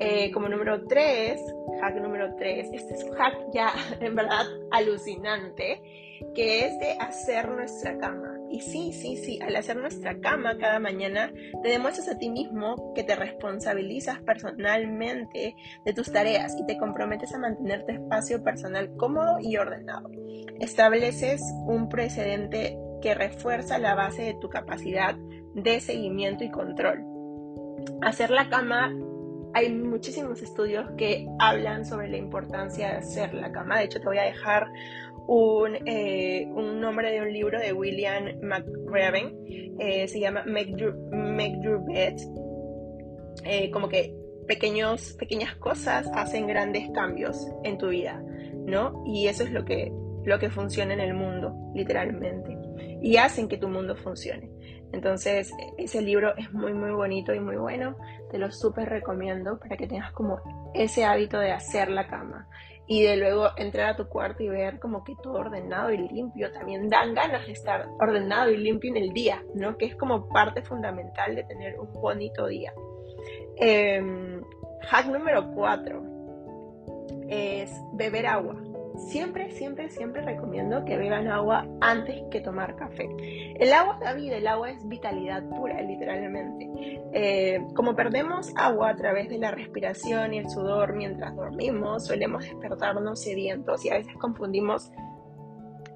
Eh, 0.00 0.32
como 0.32 0.48
número 0.48 0.84
3, 0.86 1.40
hack 1.80 1.96
número 2.00 2.34
3, 2.36 2.70
este 2.72 2.94
es 2.94 3.04
un 3.04 3.12
hack 3.12 3.36
ya 3.52 3.72
en 4.00 4.14
verdad 4.14 4.44
alucinante, 4.72 5.80
que 6.34 6.66
es 6.66 6.78
de 6.80 6.92
hacer 6.98 7.48
nuestra 7.48 7.96
cama. 7.98 8.32
Y 8.50 8.60
sí, 8.60 8.92
sí, 8.92 9.16
sí, 9.16 9.38
al 9.42 9.56
hacer 9.56 9.76
nuestra 9.76 10.18
cama 10.20 10.58
cada 10.58 10.78
mañana, 10.78 11.32
te 11.62 11.68
demuestras 11.68 12.08
a 12.08 12.18
ti 12.18 12.28
mismo 12.28 12.92
que 12.94 13.02
te 13.02 13.16
responsabilizas 13.16 14.20
personalmente 14.22 15.56
de 15.84 15.92
tus 15.92 16.12
tareas 16.12 16.56
y 16.58 16.66
te 16.66 16.76
comprometes 16.76 17.34
a 17.34 17.38
mantener 17.38 17.84
tu 17.84 17.92
espacio 17.92 18.42
personal 18.42 18.94
cómodo 18.96 19.38
y 19.40 19.56
ordenado. 19.56 20.08
Estableces 20.60 21.42
un 21.66 21.88
precedente 21.88 22.78
que 23.00 23.14
refuerza 23.14 23.78
la 23.78 23.94
base 23.94 24.22
de 24.22 24.34
tu 24.40 24.48
capacidad 24.48 25.16
de 25.54 25.80
seguimiento 25.80 26.44
y 26.44 26.50
control. 26.50 27.04
Hacer 28.02 28.30
la 28.30 28.48
cama 28.48 28.92
hay 29.54 29.72
muchísimos 29.72 30.42
estudios 30.42 30.90
que 30.98 31.26
hablan 31.38 31.86
sobre 31.86 32.08
la 32.08 32.16
importancia 32.16 32.88
de 32.88 32.96
hacer 32.98 33.34
la 33.34 33.52
cama. 33.52 33.78
De 33.78 33.84
hecho, 33.84 34.00
te 34.00 34.06
voy 34.06 34.18
a 34.18 34.24
dejar 34.24 34.66
un, 35.28 35.76
eh, 35.86 36.46
un, 36.52 36.80
nombre 36.80 37.12
de 37.12 37.22
un 37.22 37.32
libro 37.32 37.58
de 37.58 37.72
William 37.72 38.24
McRaven, 38.42 39.38
eh, 39.78 40.08
se 40.08 40.20
llama 40.20 40.44
Make 40.44 40.74
Your, 40.76 41.84
Bed, 41.86 42.16
como 43.72 43.88
que 43.88 44.14
pequeños, 44.46 45.14
pequeñas 45.14 45.54
cosas 45.56 46.10
hacen 46.14 46.46
grandes 46.46 46.90
cambios 46.90 47.48
en 47.62 47.78
tu 47.78 47.88
vida, 47.88 48.22
¿no? 48.66 49.02
Y 49.06 49.28
eso 49.28 49.44
es 49.44 49.52
lo 49.52 49.64
que, 49.64 49.92
lo 50.24 50.38
que 50.38 50.50
funciona 50.50 50.94
en 50.94 51.00
el 51.00 51.14
mundo, 51.14 51.54
literalmente, 51.74 52.58
y 53.02 53.16
hacen 53.16 53.48
que 53.48 53.56
tu 53.56 53.68
mundo 53.68 53.96
funcione. 53.96 54.50
Entonces, 54.92 55.52
ese 55.76 56.02
libro 56.02 56.36
es 56.36 56.52
muy, 56.52 56.72
muy 56.72 56.90
bonito 56.90 57.34
y 57.34 57.40
muy 57.40 57.56
bueno. 57.56 57.96
Te 58.30 58.38
lo 58.38 58.50
súper 58.50 58.88
recomiendo 58.88 59.58
para 59.58 59.76
que 59.76 59.86
tengas 59.86 60.12
como 60.12 60.40
ese 60.74 61.04
hábito 61.04 61.38
de 61.38 61.52
hacer 61.52 61.90
la 61.90 62.06
cama 62.06 62.48
y 62.86 63.02
de 63.02 63.16
luego 63.16 63.48
entrar 63.56 63.90
a 63.90 63.96
tu 63.96 64.08
cuarto 64.08 64.42
y 64.42 64.48
ver 64.48 64.78
como 64.78 65.04
que 65.04 65.14
todo 65.22 65.34
ordenado 65.34 65.90
y 65.90 65.96
limpio. 65.96 66.52
También 66.52 66.90
dan 66.90 67.14
ganas 67.14 67.46
de 67.46 67.52
estar 67.52 67.88
ordenado 67.98 68.50
y 68.50 68.56
limpio 68.58 68.90
en 68.90 68.98
el 68.98 69.12
día, 69.12 69.42
¿no? 69.54 69.76
Que 69.76 69.86
es 69.86 69.96
como 69.96 70.28
parte 70.28 70.62
fundamental 70.62 71.34
de 71.34 71.44
tener 71.44 71.78
un 71.78 71.92
bonito 71.92 72.46
día. 72.46 72.72
Em, 73.56 74.42
hack 74.82 75.06
número 75.06 75.50
4 75.54 76.02
es 77.28 77.72
beber 77.94 78.26
agua. 78.26 78.63
Siempre, 78.96 79.50
siempre, 79.50 79.88
siempre 79.90 80.22
recomiendo 80.22 80.84
que 80.84 80.96
beban 80.96 81.26
agua 81.26 81.66
antes 81.80 82.22
que 82.30 82.40
tomar 82.40 82.76
café. 82.76 83.08
El 83.58 83.72
agua 83.72 83.94
es 83.94 84.00
la 84.00 84.14
vida, 84.14 84.36
el 84.36 84.46
agua 84.46 84.70
es 84.70 84.88
vitalidad 84.88 85.42
pura, 85.48 85.80
literalmente. 85.82 86.70
Eh, 87.12 87.60
como 87.74 87.96
perdemos 87.96 88.52
agua 88.56 88.90
a 88.90 88.96
través 88.96 89.28
de 89.28 89.38
la 89.38 89.50
respiración 89.50 90.34
y 90.34 90.38
el 90.38 90.48
sudor 90.48 90.94
mientras 90.94 91.34
dormimos, 91.34 92.06
solemos 92.06 92.44
despertarnos 92.44 93.20
sedientos 93.20 93.84
y 93.84 93.90
a 93.90 93.94
veces 93.94 94.14
confundimos 94.16 94.92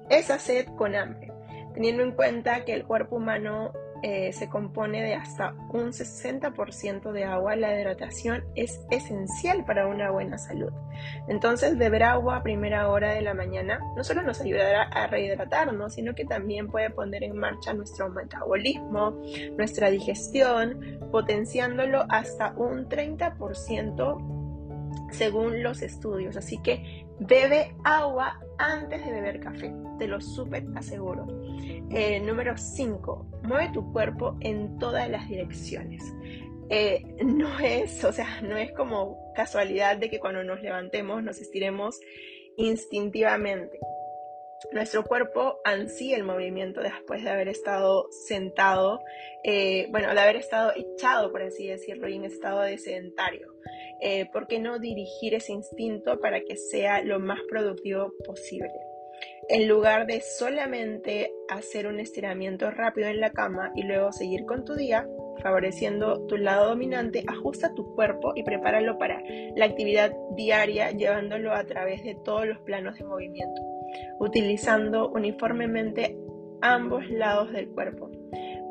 esa 0.09 0.37
sed 0.37 0.67
con 0.75 0.93
hambre, 0.93 1.31
teniendo 1.73 2.03
en 2.03 2.11
cuenta 2.11 2.65
que 2.65 2.73
el 2.73 2.85
cuerpo 2.85 3.15
humano 3.15 3.71
eh, 4.01 4.31
se 4.33 4.49
compone 4.49 5.01
de 5.03 5.13
hasta 5.13 5.53
un 5.71 5.91
60% 5.91 7.11
de 7.11 7.23
agua, 7.25 7.55
la 7.55 7.77
hidratación 7.77 8.43
es 8.55 8.81
esencial 8.89 9.65
para 9.65 9.87
una 9.87 10.11
buena 10.11 10.37
salud. 10.37 10.71
Entonces, 11.27 11.77
beber 11.77 12.03
agua 12.03 12.37
a 12.37 12.43
primera 12.43 12.89
hora 12.89 13.13
de 13.13 13.21
la 13.21 13.33
mañana 13.33 13.79
no 13.95 14.03
solo 14.03 14.21
nos 14.21 14.41
ayudará 14.41 14.83
a 14.83 15.07
rehidratarnos, 15.07 15.93
sino 15.93 16.15
que 16.15 16.25
también 16.25 16.67
puede 16.67 16.89
poner 16.89 17.23
en 17.23 17.37
marcha 17.37 17.73
nuestro 17.73 18.09
metabolismo, 18.09 19.21
nuestra 19.57 19.89
digestión, 19.89 20.99
potenciándolo 21.11 22.05
hasta 22.09 22.53
un 22.55 22.87
30% 22.87 24.39
según 25.11 25.63
los 25.63 25.81
estudios. 25.81 26.37
Así 26.37 26.57
que 26.59 27.08
bebe 27.19 27.75
agua 27.83 28.39
antes 28.57 29.05
de 29.05 29.11
beber 29.11 29.39
café, 29.39 29.73
te 29.97 30.07
lo 30.07 30.19
súper 30.21 30.65
aseguro. 30.75 31.27
Eh, 31.91 32.19
número 32.19 32.57
5, 32.57 33.41
mueve 33.43 33.71
tu 33.73 33.91
cuerpo 33.91 34.37
en 34.41 34.77
todas 34.77 35.09
las 35.09 35.27
direcciones. 35.27 36.03
Eh, 36.69 37.03
no 37.25 37.59
es, 37.59 38.03
o 38.03 38.13
sea, 38.13 38.41
no 38.41 38.57
es 38.57 38.71
como 38.73 39.33
casualidad 39.33 39.97
de 39.97 40.09
que 40.09 40.19
cuando 40.19 40.43
nos 40.43 40.61
levantemos 40.61 41.23
nos 41.23 41.39
estiremos 41.41 41.99
instintivamente. 42.57 43.79
Nuestro 44.73 45.03
cuerpo 45.05 45.59
ansía 45.63 46.17
el 46.17 46.23
movimiento 46.23 46.81
después 46.81 47.23
de 47.23 47.29
haber 47.29 47.47
estado 47.47 48.07
sentado, 48.27 49.01
eh, 49.43 49.87
bueno, 49.89 50.13
de 50.13 50.19
haber 50.19 50.35
estado 50.35 50.73
echado, 50.75 51.31
por 51.31 51.41
así 51.41 51.67
decirlo, 51.67 52.09
y 52.09 52.15
en 52.15 52.25
estado 52.25 52.61
de 52.61 52.77
sedentario. 52.77 53.53
¿Por 54.31 54.47
qué 54.47 54.59
no 54.59 54.79
dirigir 54.79 55.33
ese 55.33 55.51
instinto 55.51 56.19
para 56.19 56.41
que 56.41 56.55
sea 56.55 57.03
lo 57.03 57.19
más 57.19 57.39
productivo 57.49 58.13
posible? 58.25 58.71
En 59.49 59.67
lugar 59.67 60.05
de 60.05 60.21
solamente 60.21 61.31
hacer 61.49 61.87
un 61.87 61.99
estiramiento 61.99 62.69
rápido 62.71 63.07
en 63.07 63.19
la 63.19 63.31
cama 63.31 63.71
y 63.75 63.83
luego 63.83 64.11
seguir 64.11 64.45
con 64.45 64.63
tu 64.63 64.75
día, 64.75 65.07
favoreciendo 65.41 66.25
tu 66.27 66.37
lado 66.37 66.69
dominante, 66.69 67.23
ajusta 67.27 67.73
tu 67.73 67.95
cuerpo 67.95 68.33
y 68.35 68.43
prepáralo 68.43 68.97
para 68.97 69.21
la 69.55 69.65
actividad 69.65 70.13
diaria, 70.35 70.91
llevándolo 70.91 71.53
a 71.53 71.63
través 71.63 72.03
de 72.03 72.15
todos 72.23 72.45
los 72.45 72.59
planos 72.59 72.97
de 72.97 73.05
movimiento, 73.05 73.61
utilizando 74.19 75.09
uniformemente 75.09 76.15
ambos 76.61 77.09
lados 77.09 77.51
del 77.51 77.69
cuerpo. 77.69 78.11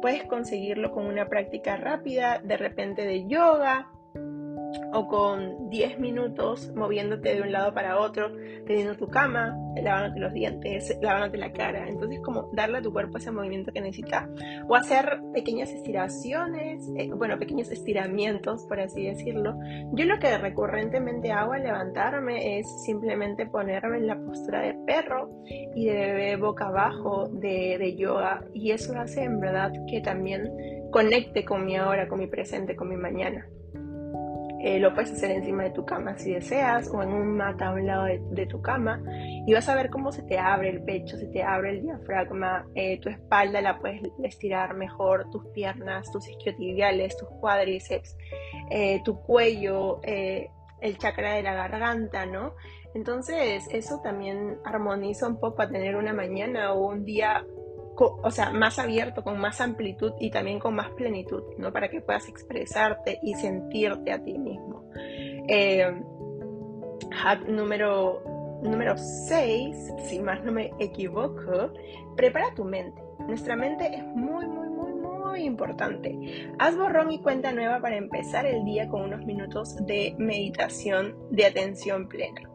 Puedes 0.01 0.25
conseguirlo 0.25 0.93
con 0.93 1.07
una 1.07 1.29
práctica 1.29 1.77
rápida, 1.77 2.41
de 2.45 2.57
repente 2.57 3.05
de 3.05 3.27
yoga, 3.27 3.91
o 4.93 5.07
con 5.07 5.71
10 5.71 5.99
minutos 5.99 6.73
moviéndote 6.75 7.35
de 7.35 7.43
un 7.43 7.53
lado 7.53 7.75
para 7.75 7.99
otro, 7.99 8.31
teniendo 8.67 8.97
tu 8.97 9.09
cama, 9.09 9.57
lavándote 9.77 10.21
los 10.21 10.33
dientes, 10.33 10.99
lavándote 11.01 11.39
la 11.39 11.53
cara. 11.53 11.89
Entonces, 11.89 12.21
como 12.21 12.51
darle 12.53 12.79
a 12.79 12.83
tu 12.83 12.93
cuerpo 12.93 13.19
ese 13.19 13.31
movimiento 13.31 13.73
que 13.73 13.81
necesita. 13.81 14.29
O 14.69 14.75
hacer 14.75 15.21
pequeñas 15.33 15.71
estiraciones, 15.71 16.89
eh, 16.97 17.11
bueno, 17.15 17.39
pequeños 17.39 17.71
estiramientos, 17.71 18.65
por 18.67 18.81
así 18.81 19.05
decirlo. 19.05 19.59
Yo 19.93 20.05
lo 20.05 20.19
que 20.19 20.37
recurrentemente 20.39 21.33
hago 21.33 21.53
al 21.53 21.63
levantarme 21.63 22.59
es 22.59 22.67
simplemente 22.85 23.47
ponerme 23.47 23.99
en 23.99 24.07
la 24.07 24.19
postura 24.19 24.63
de 24.63 24.75
perro 24.87 25.31
y 25.75 25.87
de 25.87 25.95
bebé 25.95 26.37
boca 26.37 26.69
abajo 26.69 27.29
de, 27.29 27.77
de 27.79 27.97
yoga. 27.97 28.45
Y 28.55 28.73
eso 28.73 28.99
hace 28.99 29.23
en 29.23 29.41
verdad 29.41 29.73
que 29.89 30.01
también 30.01 30.51
conecte 30.91 31.45
con 31.45 31.65
mi 31.65 31.77
ahora, 31.77 32.09
con 32.09 32.19
mi 32.19 32.27
presente, 32.27 32.77
con 32.77 32.89
mi 32.89 32.97
mañana. 32.97 33.47
Eh, 34.61 34.81
lo 34.81 34.93
puedes 34.93 35.13
hacer 35.13 35.31
encima 35.31 35.65
de 35.65 35.71
tu 35.71 35.85
cama 35.85 36.19
si 36.19 36.33
deseas 36.33 36.91
o 36.93 37.03
en 37.03 37.13
un 37.13 37.37
mata 37.37 37.69
a 37.69 37.73
un 37.73 37.87
lado 37.87 38.05
de, 38.05 38.47
tu 38.47 38.61
cama 38.61 39.01
y 39.47 39.53
vas 39.53 39.69
a 39.69 39.75
ver 39.75 39.89
cómo 39.89 40.11
se 40.11 40.23
te 40.23 40.39
abre 40.39 40.71
el 40.71 40.83
pecho, 40.83 41.17
se 41.17 41.27
te 41.27 41.43
abre 41.43 41.71
el 41.71 41.83
diafragma, 41.83 42.67
eh, 42.75 42.99
tu 43.01 43.09
espalda 43.09 43.61
la 43.61 43.79
puedes 43.79 44.03
estirar 44.23 44.75
mejor, 44.75 45.31
tus 45.31 45.47
piernas, 45.49 46.11
tus 46.11 46.29
isquiotibiales, 46.29 47.17
tus 47.17 47.29
cuádriceps, 47.41 48.17
eh, 48.71 49.01
tu 49.05 49.21
cuello, 49.23 50.01
el 50.03 50.99
chakra 50.99 51.35
de 51.35 51.43
la 51.43 51.55
garganta, 51.55 52.27
¿no? 52.27 52.55
Entonces 52.95 53.69
eso 53.71 54.01
también 54.03 54.59
armoniza 54.65 55.29
un 55.29 55.39
poco 55.39 55.63
a 55.63 55.69
tener 55.69 55.97
una 55.97 56.13
mañana 56.13 56.73
o 56.73 56.89
un 56.89 57.05
día 57.05 57.45
o 58.07 58.31
sea, 58.31 58.51
más 58.51 58.79
abierto, 58.79 59.23
con 59.23 59.39
más 59.41 59.61
amplitud 59.61 60.13
y 60.21 60.31
también 60.31 60.59
con 60.59 60.75
más 60.75 60.91
plenitud, 60.91 61.43
¿no? 61.59 61.73
Para 61.73 61.89
que 61.89 62.01
puedas 62.01 62.29
expresarte 62.29 63.19
y 63.23 63.35
sentirte 63.35 64.13
a 64.13 64.23
ti 64.23 64.39
mismo. 64.39 64.85
Eh, 65.49 66.03
hack 67.11 67.49
número, 67.49 68.23
número 68.63 68.97
6, 68.97 69.95
si 70.09 70.21
más 70.21 70.43
no 70.45 70.53
me 70.53 70.73
equivoco, 70.79 71.73
prepara 72.17 72.55
tu 72.55 72.65
mente. 72.65 73.03
Nuestra 73.21 73.57
mente 73.57 73.95
es 73.95 74.05
muy, 74.05 74.47
muy, 74.47 74.69
muy, 74.69 74.93
muy 74.93 75.43
importante. 75.43 76.49
Haz 76.59 76.77
borrón 76.77 77.11
y 77.11 77.21
cuenta 77.21 77.53
nueva 77.53 77.81
para 77.81 77.97
empezar 77.97 78.47
el 78.47 78.65
día 78.65 78.89
con 78.89 79.03
unos 79.03 79.25
minutos 79.25 79.77
de 79.87 80.15
meditación 80.19 81.17
de 81.31 81.47
atención 81.47 82.09
plena. 82.09 82.49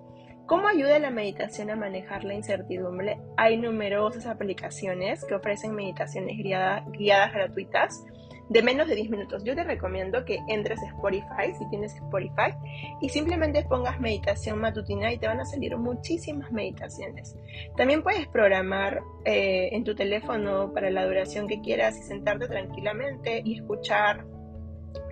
¿Cómo 0.45 0.67
ayuda 0.67 0.99
la 0.99 1.09
meditación 1.09 1.69
a 1.69 1.75
manejar 1.77 2.25
la 2.25 2.33
incertidumbre? 2.33 3.17
Hay 3.37 3.55
numerosas 3.55 4.25
aplicaciones 4.25 5.23
que 5.23 5.35
ofrecen 5.35 5.73
meditaciones 5.73 6.37
guiadas 6.37 7.33
gratuitas 7.33 8.03
de 8.49 8.61
menos 8.61 8.89
de 8.89 8.95
10 8.95 9.09
minutos. 9.09 9.43
Yo 9.45 9.55
te 9.55 9.63
recomiendo 9.63 10.25
que 10.25 10.39
entres 10.49 10.79
a 10.83 10.87
Spotify, 10.87 11.53
si 11.57 11.67
tienes 11.69 11.95
Spotify, 11.95 12.53
y 13.01 13.07
simplemente 13.07 13.63
pongas 13.63 14.01
meditación 14.01 14.59
matutina 14.59 15.13
y 15.13 15.17
te 15.17 15.27
van 15.27 15.39
a 15.39 15.45
salir 15.45 15.77
muchísimas 15.77 16.51
meditaciones. 16.51 17.37
También 17.77 18.03
puedes 18.03 18.27
programar 18.27 19.01
eh, 19.23 19.69
en 19.71 19.85
tu 19.85 19.95
teléfono 19.95 20.73
para 20.73 20.89
la 20.89 21.05
duración 21.05 21.47
que 21.47 21.61
quieras 21.61 21.97
y 21.97 22.03
sentarte 22.03 22.47
tranquilamente 22.47 23.41
y 23.45 23.59
escuchar 23.59 24.25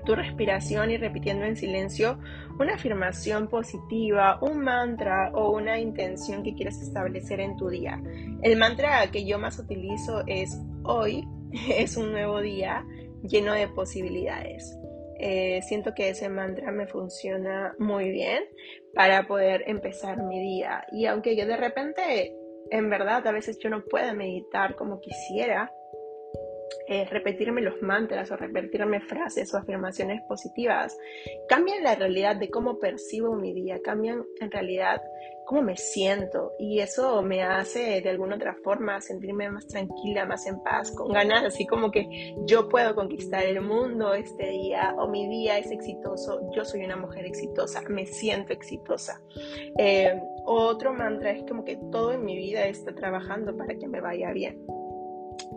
tu 0.06 0.16
respiración 0.16 0.92
y 0.92 0.98
repitiendo 0.98 1.46
en 1.46 1.56
silencio 1.56 2.20
una 2.62 2.75
afirmación 2.75 3.48
positiva, 3.48 4.38
un 4.41 4.60
mantra 4.60 5.32
o 5.34 5.51
una 5.51 5.80
intención 5.80 6.44
que 6.44 6.53
quieras 6.53 6.82
establecer 6.82 7.39
en 7.39 7.58
tu 7.58 7.70
día. 7.70 8.01
El 8.44 8.58
mantra 8.58 9.10
que 9.12 9.25
yo 9.25 9.39
más 9.39 9.58
utilizo 9.60 10.24
es 10.27 10.58
hoy 10.84 11.27
es 11.75 11.98
un 11.98 12.12
nuevo 12.12 12.39
día 12.39 12.86
lleno 13.24 13.53
de 13.53 13.68
posibilidades. 13.68 14.77
Eh, 15.20 15.62
siento 15.63 15.94
que 15.94 16.10
ese 16.10 16.30
mantra 16.30 16.72
me 16.72 16.88
funciona 16.88 17.75
muy 17.77 18.10
bien 18.10 18.44
para 18.96 19.27
poder 19.27 19.63
empezar 19.68 20.24
mi 20.24 20.39
día. 20.39 20.84
Y 20.91 21.06
aunque 21.06 21.36
yo 21.36 21.46
de 21.46 21.58
repente, 21.58 22.36
en 22.72 22.89
verdad, 22.89 23.25
a 23.27 23.32
veces 23.32 23.60
yo 23.60 23.70
no 23.70 23.84
puedo 23.84 24.13
meditar 24.15 24.75
como 24.75 25.00
quisiera, 25.00 25.72
eh, 26.88 27.06
repetirme 27.10 27.62
los 27.62 27.82
mantras 27.82 28.32
o 28.32 28.38
repetirme 28.38 29.01
frases 29.01 29.54
o 29.54 29.58
afirmaciones 29.58 30.22
positivas, 30.24 30.98
cambian 31.48 31.84
la 31.84 31.96
realidad 31.96 32.36
de 32.36 32.50
cómo 32.50 32.80
percibo 32.80 33.36
mi 33.36 33.54
día, 33.54 33.80
cambian 33.84 34.24
en 34.40 34.51
realidad 34.51 35.01
cómo 35.46 35.63
me 35.63 35.75
siento 35.75 36.54
y 36.60 36.80
eso 36.80 37.22
me 37.22 37.44
hace 37.44 38.01
de 38.01 38.10
alguna 38.10 38.36
otra 38.36 38.56
forma 38.63 39.01
sentirme 39.01 39.50
más 39.50 39.68
tranquila, 39.68 40.25
más 40.25 40.48
en 40.48 40.62
paz, 40.63 40.92
con 40.92 41.12
ganas, 41.12 41.44
así 41.44 41.66
como 41.66 41.92
que 41.92 42.36
yo 42.46 42.70
puedo 42.70 42.96
conquistar 42.96 43.44
el 43.44 43.62
mundo 43.62 44.13
este 44.13 44.50
día 44.50 44.96
o 44.98 45.08
mi 45.08 45.28
día 45.28 45.58
es 45.58 45.72
exitoso, 45.72 46.50
yo 46.56 46.63
soy 46.63 46.86
una 46.86 46.96
mujer 46.96 47.25
exitosa, 47.25 47.82
me 47.90 48.06
siento 48.06 48.54
exitosa. 48.54 49.22
Eh, 49.78 50.22
otro 50.46 50.94
mantra 50.94 51.32
es 51.32 51.44
como 51.44 51.66
que 51.66 51.78
todo 51.92 52.13
en 52.13 52.24
mi 52.24 52.36
vida 52.36 52.66
está 52.66 52.94
trabajando 52.94 53.56
para 53.56 53.75
que 53.75 53.88
me 53.88 54.00
vaya 54.00 54.32
bien. 54.32 54.81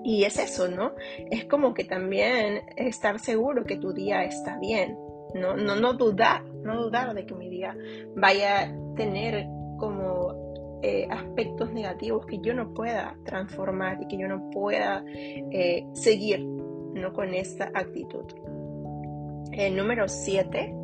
Y 0.04 0.25
es 0.25 0.38
eso, 0.38 0.68
¿no? 0.68 0.92
Es 1.30 1.46
como 1.46 1.73
que 1.73 1.84
también 1.84 2.62
estar 2.76 3.18
seguro 3.18 3.64
que 3.64 3.76
tu 3.76 3.92
día 3.92 4.23
está 4.25 4.58
bien, 4.58 4.99
no, 5.34 5.56
no, 5.56 5.76
no 5.76 5.94
dudar, 5.94 6.44
no 6.44 6.80
dudar 6.80 7.14
de 7.14 7.26
que 7.26 7.34
mi 7.34 7.49
día 7.49 7.76
vaya 8.14 8.61
a 8.61 8.94
tener 8.96 9.46
como 9.78 10.44
eh, 10.82 11.06
aspectos 11.11 11.72
negativos 11.72 12.26
que 12.26 12.38
yo 12.40 12.52
no 12.52 12.74
pueda 12.74 13.16
transformar 13.24 14.02
y 14.02 14.07
que 14.07 14.18
yo 14.18 14.29
no 14.29 14.50
pueda 14.50 15.02
eh, 15.09 15.87
seguir 15.94 16.44
¿no? 16.44 17.12
con 17.14 17.33
esta 17.35 17.70
actitud. 17.74 18.26
El 19.52 19.76
número 19.76 20.07
7 20.07 20.74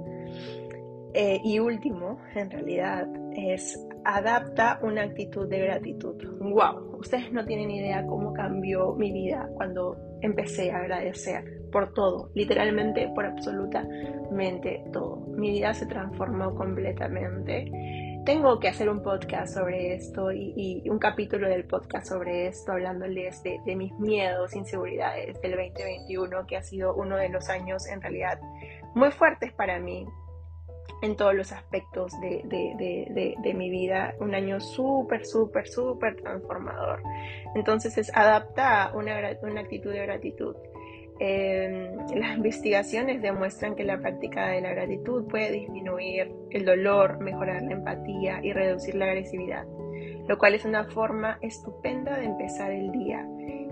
eh, 1.13 1.41
y 1.45 1.59
último, 1.59 2.19
en 2.35 2.51
realidad, 2.51 3.09
es 3.35 3.79
adapta 4.05 4.79
una 4.83 5.03
actitud 5.03 5.49
de 5.49 5.61
gratitud. 5.61 6.17
¡Wow! 6.41 6.99
Ustedes 6.99 7.33
no 7.33 7.45
tienen 7.45 7.71
idea 7.71 8.07
cómo 8.07 8.33
cambió 8.33 8.95
mi 8.95 9.13
vida 9.13 9.49
cuando 9.55 9.97
empecé 10.21 10.71
a 10.71 10.79
agradecer 10.79 11.61
por 11.71 11.93
todo, 11.95 12.31
literalmente 12.35 13.11
por 13.15 13.25
absolutamente 13.25 14.85
todo. 14.93 15.17
Mi 15.37 15.51
vida 15.51 15.73
se 15.73 15.87
transformó 15.87 16.55
completamente. 16.55 17.71
Tengo 18.25 18.61
que 18.61 18.69
hacer 18.69 18.91
un 18.91 19.03
podcast 19.03 19.55
sobre 19.55 19.95
esto 19.95 20.31
y, 20.31 20.83
un 20.91 20.99
capítulo 20.99 21.49
del 21.49 21.65
podcast 21.65 22.07
sobre 22.07 22.49
esto, 22.49 22.73
hablándoles 22.73 23.43
de, 23.43 23.61
de 23.65 23.77
mis 23.77 23.93
miedos, 23.99 24.55
inseguridades 24.55 25.41
del 25.41 25.53
2021, 25.53 26.47
que 26.47 26.57
ha 26.59 26.63
sido 26.63 26.95
uno 26.95 27.17
de 27.17 27.31
los 27.31 27.49
años 27.49 27.87
en 27.87 28.03
realidad 28.03 28.39
muy 28.95 29.11
fuertes 29.11 29.53
para 29.53 29.81
mí, 29.81 30.07
en 31.03 31.17
todos 31.17 31.35
los 31.35 31.53
aspectos 31.53 32.13
de, 32.21 33.55
mi 33.55 33.71
vida. 33.71 34.15
Un 34.21 34.35
año 34.35 34.61
súper, 34.61 35.25
súper, 35.27 35.69
súper 35.69 36.17
transformador. 36.17 37.03
Entonces 37.55 37.99
es 37.99 38.15
adapta 38.17 38.93
una, 38.95 39.37
una 39.43 39.61
actitud 39.61 39.93
de 39.93 40.03
gratitud. 40.03 40.57
Em, 41.23 41.97
las 42.15 42.37
investigaciones 42.39 43.21
demuestran 43.21 43.75
que 43.77 43.85
la 43.85 43.99
práctica 43.99 44.49
de 44.49 44.63
la 44.63 44.71
gratitud 44.71 45.27
puede 45.27 45.53
disminuir 45.53 46.33
el 46.51 46.65
dolor, 46.65 47.21
mejorar 47.21 47.63
la 47.63 47.73
empatía 47.73 48.41
y 48.43 48.55
reducir 48.55 48.95
la 48.95 49.05
agresividad, 49.05 49.67
lo 50.27 50.39
cual 50.39 50.55
es 50.55 50.65
una 50.65 50.85
forma 50.85 51.39
estupenda 51.43 52.17
de 52.19 52.25
empezar 52.25 52.73
el 52.73 52.91
día 52.93 53.27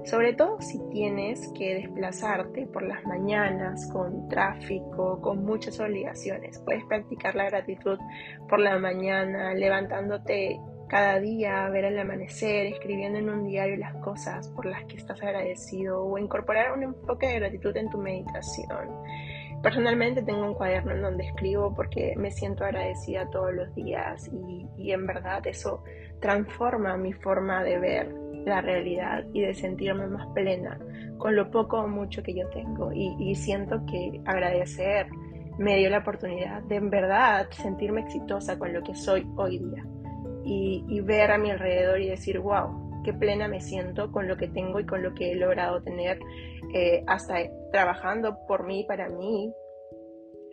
sobre 0.05 0.33
todo 0.33 0.61
si 0.61 0.79
tienes 0.91 1.53
que 1.57 1.75
desplazarte 1.75 2.67
por 2.67 2.83
las 2.83 3.05
mañanas 3.05 3.89
con 3.93 4.29
tráfico, 4.29 5.21
con 5.21 5.45
muchas 5.45 5.79
obligaciones. 5.81 6.59
Puedes 6.65 6.85
practicar 6.85 7.35
la 7.35 7.45
gratitud 7.45 7.99
por 8.49 8.61
la 8.61 8.79
mañana, 8.79 9.55
levantándote 9.55 10.61
cada 10.89 11.21
día, 11.21 11.69
ver 11.69 11.85
el 11.85 11.99
amanecer, 11.99 12.67
escribiendo 12.67 13.19
en 13.19 13.29
un 13.29 13.47
diario 13.47 13.77
las 13.77 13.95
cosas 13.97 14.49
por 14.49 14.67
las 14.67 14.85
que 14.87 14.97
estás 14.97 15.23
agradecido 15.23 16.03
o 16.03 16.19
incorporar 16.19 16.73
un 16.73 16.83
enfoque 16.83 17.29
de 17.29 17.35
gratitud 17.35 17.77
en 17.77 17.91
tu 17.91 17.99
meditación. 17.99 18.89
Personalmente 19.63 20.23
tengo 20.23 20.45
un 20.45 20.55
cuaderno 20.55 20.93
en 20.93 21.03
donde 21.03 21.25
escribo 21.25 21.75
porque 21.75 22.15
me 22.17 22.31
siento 22.31 22.65
agradecida 22.65 23.29
todos 23.29 23.53
los 23.53 23.75
días 23.75 24.31
y, 24.33 24.67
y 24.77 24.93
en 24.93 25.07
verdad 25.07 25.47
eso 25.47 25.83
transforma 26.21 26.97
mi 26.97 27.13
forma 27.13 27.63
de 27.65 27.79
ver 27.79 28.28
la 28.49 28.61
realidad 28.61 29.25
y 29.33 29.43
de 29.43 29.55
sentirme 29.55 30.07
más 30.07 30.27
plena 30.29 30.79
con 31.19 31.37
lo 31.37 31.51
poco 31.51 31.81
o 31.81 31.89
mucho 31.89 32.23
que 32.23 32.35
yo 32.35 32.49
tengo. 32.51 32.93
Y, 32.93 33.35
siento 33.35 33.85
que 33.87 34.21
agradecer 34.25 35.07
me 35.59 35.77
dio 35.77 35.91
la 35.91 35.99
oportunidad 35.99 36.63
de 36.63 36.77
en 36.77 36.89
verdad 36.89 37.49
sentirme 37.51 38.03
exitosa 38.03 38.59
con 38.59 38.73
lo 38.73 38.83
que 38.83 38.95
soy 38.95 39.27
hoy 39.37 39.59
día. 39.59 39.85
Y, 40.45 41.01
ver 41.03 41.31
a 41.31 41.39
mi 41.39 41.51
alrededor 41.51 42.01
y 42.01 42.09
decir, 42.09 42.39
wow, 42.39 43.03
qué 43.05 43.13
plena 43.13 43.49
me 43.49 43.61
siento 43.61 44.11
con 44.11 44.29
lo 44.29 44.37
que 44.37 44.49
tengo 44.49 44.81
y 44.81 44.87
con 44.87 45.03
lo 45.03 45.15
que 45.15 45.33
he 45.33 45.35
logrado 45.35 45.83
tener 45.83 46.19
eh, 46.75 47.03
hasta 47.07 47.37
trabajando 47.73 48.39
por 48.47 48.65
mí, 48.67 48.85
para 48.87 49.09
mí, 49.09 49.53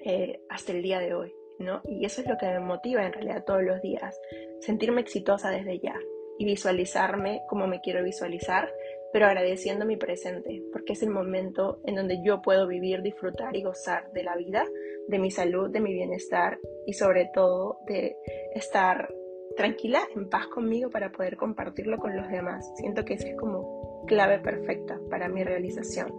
eh, 0.04 0.40
hasta 0.50 0.72
el 0.72 0.82
día 0.82 1.00
de 1.00 1.14
hoy. 1.14 1.34
¿no? 1.60 1.82
Y 1.86 2.06
eso 2.06 2.22
es 2.22 2.28
lo 2.28 2.38
que 2.38 2.48
me 2.48 2.60
motiva 2.60 3.06
en 3.06 3.14
realidad 3.14 3.44
todos 3.46 3.64
los 3.64 3.82
días, 3.82 4.20
sentirme 4.60 5.02
exitosa 5.02 5.50
desde 5.50 5.80
ya, 5.80 5.96
y 6.38 6.45
visualizarme 6.45 7.41
como 7.48 7.67
me 7.67 7.82
quiero 7.82 8.04
visualizar, 8.04 8.71
pero 9.13 9.28
agradeciendo 9.28 9.86
mi 9.86 9.95
presente, 9.95 10.62
porque 10.71 10.93
es 10.93 11.04
el 11.04 11.10
momento 11.10 11.80
en 11.86 11.95
donde 11.95 12.21
yo 12.24 12.41
puedo 12.41 12.67
vivir, 12.67 13.02
disfrutar 13.02 13.56
y 13.56 13.63
gozar 13.63 14.12
de 14.12 14.24
la 14.24 14.36
vida, 14.36 14.65
de 15.08 15.19
mi 15.19 15.32
salud, 15.32 15.69
de 15.69 15.80
mi 15.80 15.93
bienestar 15.93 16.60
y 16.86 16.93
sobre 16.93 17.30
todo 17.34 17.80
de 17.88 18.17
estar 18.54 19.13
tranquila, 19.56 20.02
en 20.13 20.30
paz 20.30 20.48
conmigo 20.48 20.89
para 20.89 21.12
poder 21.12 21.38
compartirlo 21.38 21.98
con 21.98 22.15
los 22.15 22.30
demás. 22.30 22.69
Siento 22.76 23.06
que 23.06 23.13
esa 23.13 23.30
es 23.30 23.38
como 23.38 24.04
clave 24.06 24.39
perfecta 24.39 25.00
para 25.10 25.30
mi 25.30 25.43
realización 25.43 26.13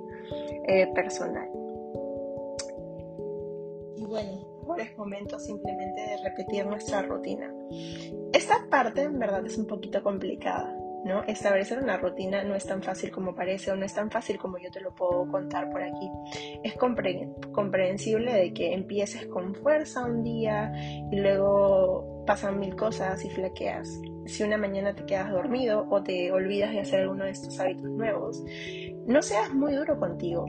eh, 0.66 0.88
personal. 0.94 1.48
Y 3.96 4.04
bueno, 4.06 4.45
es 4.78 4.96
momento 4.96 5.38
simplemente 5.38 6.00
de 6.00 6.16
repetir 6.22 6.66
nuestra 6.66 7.02
rutina. 7.02 7.52
Esta 8.32 8.66
parte 8.70 9.02
en 9.02 9.18
verdad 9.18 9.44
es 9.46 9.56
un 9.58 9.66
poquito 9.66 10.02
complicada, 10.02 10.76
¿no? 11.04 11.22
Establecer 11.24 11.78
una 11.78 11.96
rutina 11.96 12.42
no 12.42 12.54
es 12.54 12.66
tan 12.66 12.82
fácil 12.82 13.10
como 13.10 13.34
parece 13.34 13.70
o 13.70 13.76
no 13.76 13.84
es 13.84 13.94
tan 13.94 14.10
fácil 14.10 14.38
como 14.38 14.58
yo 14.58 14.70
te 14.70 14.80
lo 14.80 14.94
puedo 14.94 15.26
contar 15.28 15.70
por 15.70 15.82
aquí. 15.82 16.10
Es 16.62 16.74
comprensible 16.74 18.32
de 18.32 18.52
que 18.52 18.74
empieces 18.74 19.26
con 19.26 19.54
fuerza 19.54 20.04
un 20.04 20.22
día 20.22 20.72
y 21.10 21.16
luego 21.16 22.24
pasan 22.26 22.58
mil 22.58 22.74
cosas 22.74 23.24
y 23.24 23.30
flaqueas. 23.30 23.88
Si 24.26 24.42
una 24.42 24.58
mañana 24.58 24.94
te 24.94 25.06
quedas 25.06 25.30
dormido 25.30 25.86
o 25.88 26.02
te 26.02 26.32
olvidas 26.32 26.72
de 26.72 26.80
hacer 26.80 27.00
alguno 27.00 27.24
de 27.24 27.30
estos 27.30 27.58
hábitos 27.60 27.88
nuevos, 27.88 28.44
no 29.06 29.22
seas 29.22 29.54
muy 29.54 29.74
duro 29.74 29.98
contigo. 29.98 30.44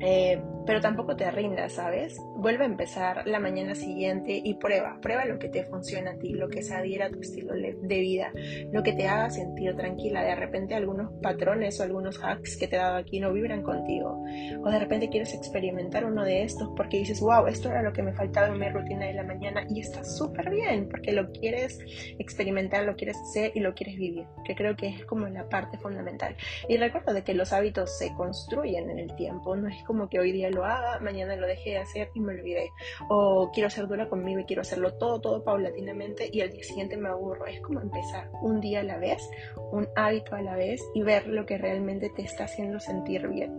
Eh, 0.00 0.42
pero 0.66 0.80
tampoco 0.80 1.16
te 1.16 1.30
rindas, 1.30 1.74
¿sabes? 1.74 2.20
Vuelve 2.36 2.64
a 2.64 2.68
empezar 2.68 3.26
la 3.26 3.40
mañana 3.40 3.74
siguiente 3.74 4.40
y 4.42 4.54
prueba, 4.54 4.98
prueba 5.00 5.24
lo 5.24 5.38
que 5.38 5.48
te 5.48 5.64
funciona 5.64 6.12
a 6.12 6.16
ti, 6.16 6.30
lo 6.30 6.48
que 6.48 6.62
se 6.62 6.74
adhiera 6.74 7.06
a 7.06 7.10
tu 7.10 7.20
estilo 7.20 7.54
de 7.54 7.98
vida, 8.00 8.32
lo 8.72 8.82
que 8.82 8.92
te 8.92 9.06
haga 9.06 9.30
sentir 9.30 9.76
tranquila. 9.76 10.22
De 10.22 10.34
repente 10.34 10.74
algunos 10.74 11.12
patrones 11.22 11.80
o 11.80 11.82
algunos 11.82 12.22
hacks 12.22 12.56
que 12.56 12.68
te 12.68 12.76
he 12.76 12.78
dado 12.78 12.96
aquí 12.96 13.20
no 13.20 13.32
vibran 13.32 13.62
contigo. 13.62 14.22
O 14.62 14.70
de 14.70 14.78
repente 14.78 15.08
quieres 15.08 15.34
experimentar 15.34 16.04
uno 16.04 16.24
de 16.24 16.42
estos 16.42 16.70
porque 16.76 16.98
dices, 16.98 17.20
wow, 17.20 17.46
esto 17.46 17.68
era 17.68 17.82
lo 17.82 17.92
que 17.92 18.02
me 18.02 18.12
faltaba 18.12 18.48
en 18.48 18.58
mi 18.58 18.68
rutina 18.68 19.06
de 19.06 19.14
la 19.14 19.22
mañana 19.22 19.66
y 19.68 19.80
está 19.80 20.04
súper 20.04 20.50
bien 20.50 20.88
porque 20.88 21.12
lo 21.12 21.30
quieres 21.32 21.78
experimentar, 22.18 22.84
lo 22.84 22.96
quieres 22.96 23.16
hacer 23.18 23.52
y 23.54 23.60
lo 23.60 23.74
quieres 23.74 23.96
vivir, 23.96 24.26
que 24.44 24.54
creo 24.54 24.76
que 24.76 24.88
es 24.88 25.04
como 25.04 25.26
la 25.28 25.48
parte 25.48 25.78
fundamental. 25.78 26.36
Y 26.68 26.76
recuerda 26.76 27.12
de 27.12 27.22
que 27.22 27.34
los 27.34 27.52
hábitos 27.52 27.98
se 27.98 28.14
construyen 28.14 28.90
en 28.90 28.98
el 28.98 29.14
tiempo, 29.16 29.56
no 29.56 29.68
es 29.68 29.82
como 29.84 30.08
que 30.08 30.18
hoy 30.18 30.32
día 30.32 30.50
lo 30.54 30.64
haga, 30.64 31.00
mañana 31.00 31.36
lo 31.36 31.46
dejé 31.46 31.70
de 31.70 31.78
hacer 31.78 32.10
y 32.14 32.20
me 32.20 32.34
olvidé. 32.34 32.70
O 33.08 33.50
quiero 33.52 33.70
ser 33.70 33.86
dura 33.86 34.08
conmigo 34.08 34.40
y 34.40 34.44
quiero 34.44 34.62
hacerlo 34.62 34.94
todo, 34.94 35.20
todo 35.20 35.44
paulatinamente 35.44 36.28
y 36.32 36.40
al 36.40 36.50
día 36.50 36.62
siguiente 36.62 36.96
me 36.96 37.08
aburro. 37.08 37.46
Es 37.46 37.60
como 37.60 37.80
empezar 37.80 38.30
un 38.42 38.60
día 38.60 38.80
a 38.80 38.84
la 38.84 38.98
vez, 38.98 39.28
un 39.72 39.88
hábito 39.96 40.34
a 40.34 40.42
la 40.42 40.56
vez 40.56 40.82
y 40.94 41.02
ver 41.02 41.26
lo 41.26 41.46
que 41.46 41.58
realmente 41.58 42.10
te 42.10 42.22
está 42.22 42.44
haciendo 42.44 42.80
sentir 42.80 43.28
bien. 43.28 43.52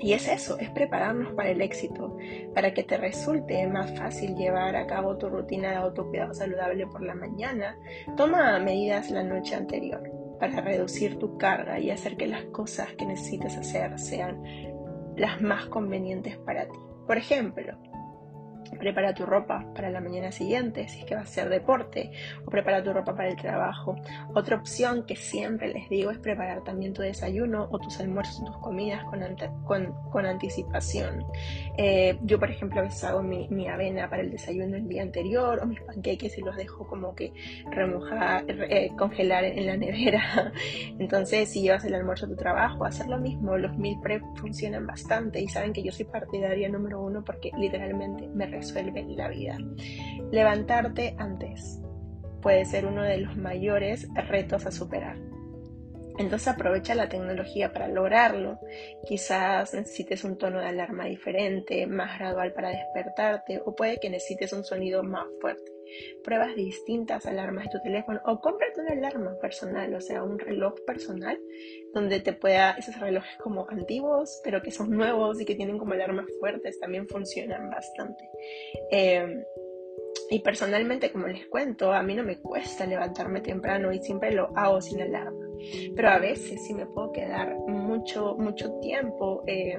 Y 0.00 0.12
es 0.12 0.28
eso, 0.28 0.58
es 0.58 0.70
prepararnos 0.70 1.32
para 1.32 1.50
el 1.50 1.60
éxito, 1.60 2.16
para 2.54 2.72
que 2.72 2.84
te 2.84 2.96
resulte 2.98 3.66
más 3.66 3.96
fácil 3.98 4.36
llevar 4.36 4.76
a 4.76 4.86
cabo 4.86 5.16
tu 5.16 5.28
rutina 5.28 5.70
de 5.70 5.76
autocuidado 5.76 6.34
saludable 6.34 6.86
por 6.86 7.02
la 7.02 7.14
mañana. 7.14 7.76
Toma 8.16 8.58
medidas 8.58 9.10
la 9.10 9.24
noche 9.24 9.54
anterior 9.54 10.02
para 10.38 10.60
reducir 10.60 11.18
tu 11.18 11.36
carga 11.36 11.80
y 11.80 11.90
hacer 11.90 12.16
que 12.16 12.26
las 12.26 12.44
cosas 12.44 12.92
que 12.94 13.06
necesites 13.06 13.56
hacer 13.56 13.98
sean 13.98 14.40
las 15.18 15.40
más 15.42 15.66
convenientes 15.66 16.36
para 16.38 16.66
ti. 16.66 16.78
Por 17.06 17.16
ejemplo, 17.16 17.74
Prepara 18.78 19.14
tu 19.14 19.24
ropa 19.24 19.64
para 19.74 19.90
la 19.90 20.00
mañana 20.00 20.32
siguiente, 20.32 20.88
si 20.88 21.00
es 21.00 21.04
que 21.04 21.14
va 21.14 21.22
a 21.22 21.26
ser 21.26 21.48
deporte, 21.48 22.10
o 22.44 22.50
prepara 22.50 22.82
tu 22.82 22.92
ropa 22.92 23.14
para 23.14 23.28
el 23.28 23.36
trabajo. 23.36 23.96
Otra 24.34 24.56
opción 24.56 25.04
que 25.06 25.16
siempre 25.16 25.68
les 25.72 25.88
digo 25.88 26.10
es 26.10 26.18
preparar 26.18 26.62
también 26.64 26.92
tu 26.92 27.02
desayuno 27.02 27.68
o 27.70 27.78
tus 27.78 27.98
almuerzos, 28.00 28.44
tus 28.44 28.56
comidas 28.58 29.04
con, 29.04 29.94
con, 30.10 30.26
anticipación. 30.26 31.24
Eh, 31.76 32.18
yo, 32.22 32.38
por 32.38 32.50
ejemplo, 32.50 32.80
a 32.80 32.84
veces 32.84 33.04
hago 33.04 33.22
mi, 33.22 33.68
avena 33.68 34.08
para 34.10 34.22
el 34.22 34.30
desayuno 34.30 34.76
el 34.76 34.88
día 34.88 35.02
anterior, 35.02 35.60
o 35.62 35.66
mis 35.66 35.80
panqueques 35.80 36.36
y 36.38 36.42
los 36.42 36.56
dejo 36.56 36.86
como 36.86 37.14
que 37.14 37.32
remojar, 37.70 38.44
eh, 38.48 38.90
congelar 38.96 39.44
en 39.44 39.66
la 39.66 39.76
nevera. 39.76 40.52
Entonces, 40.98 41.50
si 41.50 41.62
llevas 41.62 41.84
el 41.84 41.94
almuerzo 41.94 42.26
a 42.26 42.28
tu 42.28 42.36
trabajo, 42.36 42.84
hacer 42.84 43.08
lo 43.08 43.18
mismo. 43.18 43.56
Los 43.56 43.76
meal 43.78 43.98
prep 44.02 44.22
funcionan 44.36 44.86
bastante 44.86 45.40
y 45.40 45.48
saben 45.48 45.72
que 45.72 45.82
yo 45.82 45.92
soy 45.92 46.06
partidaria 46.06 46.68
número 46.68 47.00
uno 47.00 47.24
porque 47.24 47.50
literalmente 47.56 48.28
me 48.28 48.46
resuelve 48.58 49.04
la 49.16 49.28
vida. 49.28 49.58
Levantarte 50.30 51.14
antes 51.18 51.80
puede 52.42 52.64
ser 52.64 52.86
uno 52.86 53.02
de 53.02 53.18
los 53.18 53.36
mayores 53.36 54.06
retos 54.28 54.66
a 54.66 54.70
superar. 54.70 55.16
Entonces 56.18 56.48
aprovecha 56.48 56.96
la 56.96 57.08
tecnología 57.08 57.72
para 57.72 57.88
lograrlo. 57.88 58.58
Quizás 59.06 59.72
necesites 59.72 60.24
un 60.24 60.36
tono 60.36 60.58
de 60.60 60.66
alarma 60.66 61.06
diferente, 61.06 61.86
más 61.86 62.18
gradual 62.18 62.52
para 62.52 62.70
despertarte 62.70 63.62
o 63.64 63.74
puede 63.74 63.98
que 64.00 64.10
necesites 64.10 64.52
un 64.52 64.64
sonido 64.64 65.02
más 65.02 65.26
fuerte 65.40 65.78
pruebas 66.22 66.54
distintas 66.54 67.26
alarmas 67.26 67.64
de 67.64 67.70
tu 67.70 67.80
teléfono 67.80 68.20
o 68.24 68.40
cómprate 68.40 68.80
una 68.80 68.92
alarma 68.92 69.38
personal, 69.40 69.94
o 69.94 70.00
sea, 70.00 70.22
un 70.22 70.38
reloj 70.38 70.74
personal 70.86 71.38
donde 72.00 72.20
te 72.20 72.32
pueda, 72.32 72.72
esos 72.72 72.98
relojes 72.98 73.36
como 73.38 73.68
antiguos, 73.68 74.40
pero 74.44 74.62
que 74.62 74.70
son 74.70 74.90
nuevos 74.90 75.40
y 75.40 75.44
que 75.44 75.54
tienen 75.54 75.78
como 75.78 75.94
alarmas 75.94 76.26
fuertes, 76.38 76.78
también 76.80 77.08
funcionan 77.08 77.70
bastante. 77.70 78.24
Em, 78.90 79.42
y 80.30 80.40
personalmente, 80.40 81.10
como 81.10 81.26
les 81.26 81.46
cuento, 81.46 81.92
a 81.92 82.02
mí 82.02 82.14
no 82.14 82.22
me 82.22 82.38
cuesta 82.38 82.86
levantarme 82.86 83.40
temprano 83.40 83.92
y 83.92 84.00
siempre 84.00 84.32
lo 84.32 84.50
hago 84.56 84.80
sin 84.80 85.00
alarma. 85.00 85.46
Pero 85.96 86.08
a 86.08 86.18
veces 86.18 86.64
sí 86.66 86.74
me 86.74 86.86
puedo 86.86 87.12
quedar 87.12 87.56
mucho, 87.66 88.36
mucho 88.38 88.78
tiempo 88.80 89.42
eh, 89.46 89.76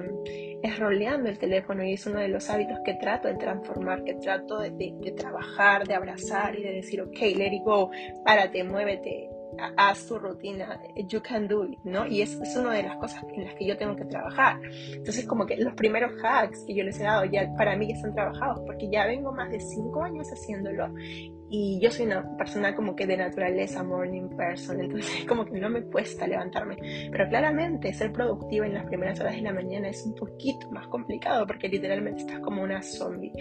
esroleando 0.62 1.30
el 1.30 1.38
teléfono 1.38 1.84
y 1.84 1.94
es 1.94 2.06
uno 2.06 2.20
de 2.20 2.28
los 2.28 2.50
hábitos 2.50 2.78
que 2.84 2.94
trato 2.94 3.28
de 3.28 3.36
transformar, 3.36 4.04
que 4.04 4.14
trato 4.14 4.58
de, 4.58 4.70
de 4.70 5.12
trabajar, 5.12 5.86
de 5.86 5.94
abrazar 5.94 6.58
y 6.58 6.62
de 6.62 6.72
decir, 6.72 7.00
ok, 7.00 7.18
let 7.36 7.54
it 7.54 7.62
go, 7.64 7.90
párate, 8.24 8.62
muévete, 8.64 9.29
haz 9.76 10.06
tu 10.06 10.18
rutina, 10.18 10.80
you 11.08 11.20
can 11.22 11.48
do 11.48 11.64
it, 11.64 11.78
¿no? 11.84 12.06
Y 12.06 12.22
es, 12.22 12.34
es 12.40 12.56
una 12.56 12.72
de 12.72 12.82
las 12.82 12.96
cosas 12.96 13.24
en 13.34 13.44
las 13.44 13.54
que 13.54 13.66
yo 13.66 13.76
tengo 13.76 13.96
que 13.96 14.04
trabajar. 14.04 14.60
Entonces, 14.92 15.26
como 15.26 15.46
que 15.46 15.56
los 15.56 15.74
primeros 15.74 16.12
hacks 16.22 16.64
que 16.66 16.74
yo 16.74 16.84
les 16.84 16.98
he 17.00 17.04
dado 17.04 17.24
ya 17.24 17.52
para 17.56 17.76
mí 17.76 17.88
ya 17.88 17.96
están 17.96 18.14
trabajados, 18.14 18.60
porque 18.66 18.88
ya 18.90 19.06
vengo 19.06 19.32
más 19.32 19.50
de 19.50 19.60
cinco 19.60 20.02
años 20.02 20.28
haciéndolo 20.32 20.88
y 21.50 21.80
yo 21.80 21.90
soy 21.90 22.06
una 22.06 22.36
persona 22.36 22.74
como 22.76 22.94
que 22.94 23.06
de 23.06 23.16
naturaleza 23.16 23.82
morning 23.82 24.28
person, 24.36 24.80
entonces 24.80 25.24
como 25.28 25.44
que 25.44 25.58
no 25.58 25.68
me 25.68 25.82
cuesta 25.82 26.26
levantarme, 26.26 26.76
pero 27.10 27.28
claramente 27.28 27.92
ser 27.92 28.12
productiva 28.12 28.66
en 28.66 28.74
las 28.74 28.86
primeras 28.86 29.20
horas 29.20 29.34
de 29.34 29.42
la 29.42 29.52
mañana 29.52 29.88
es 29.88 30.06
un 30.06 30.14
poquito 30.14 30.70
más 30.70 30.86
complicado 30.86 31.46
porque 31.46 31.68
literalmente 31.68 32.20
estás 32.20 32.38
como 32.38 32.62
una 32.62 32.80
zombie, 32.82 33.32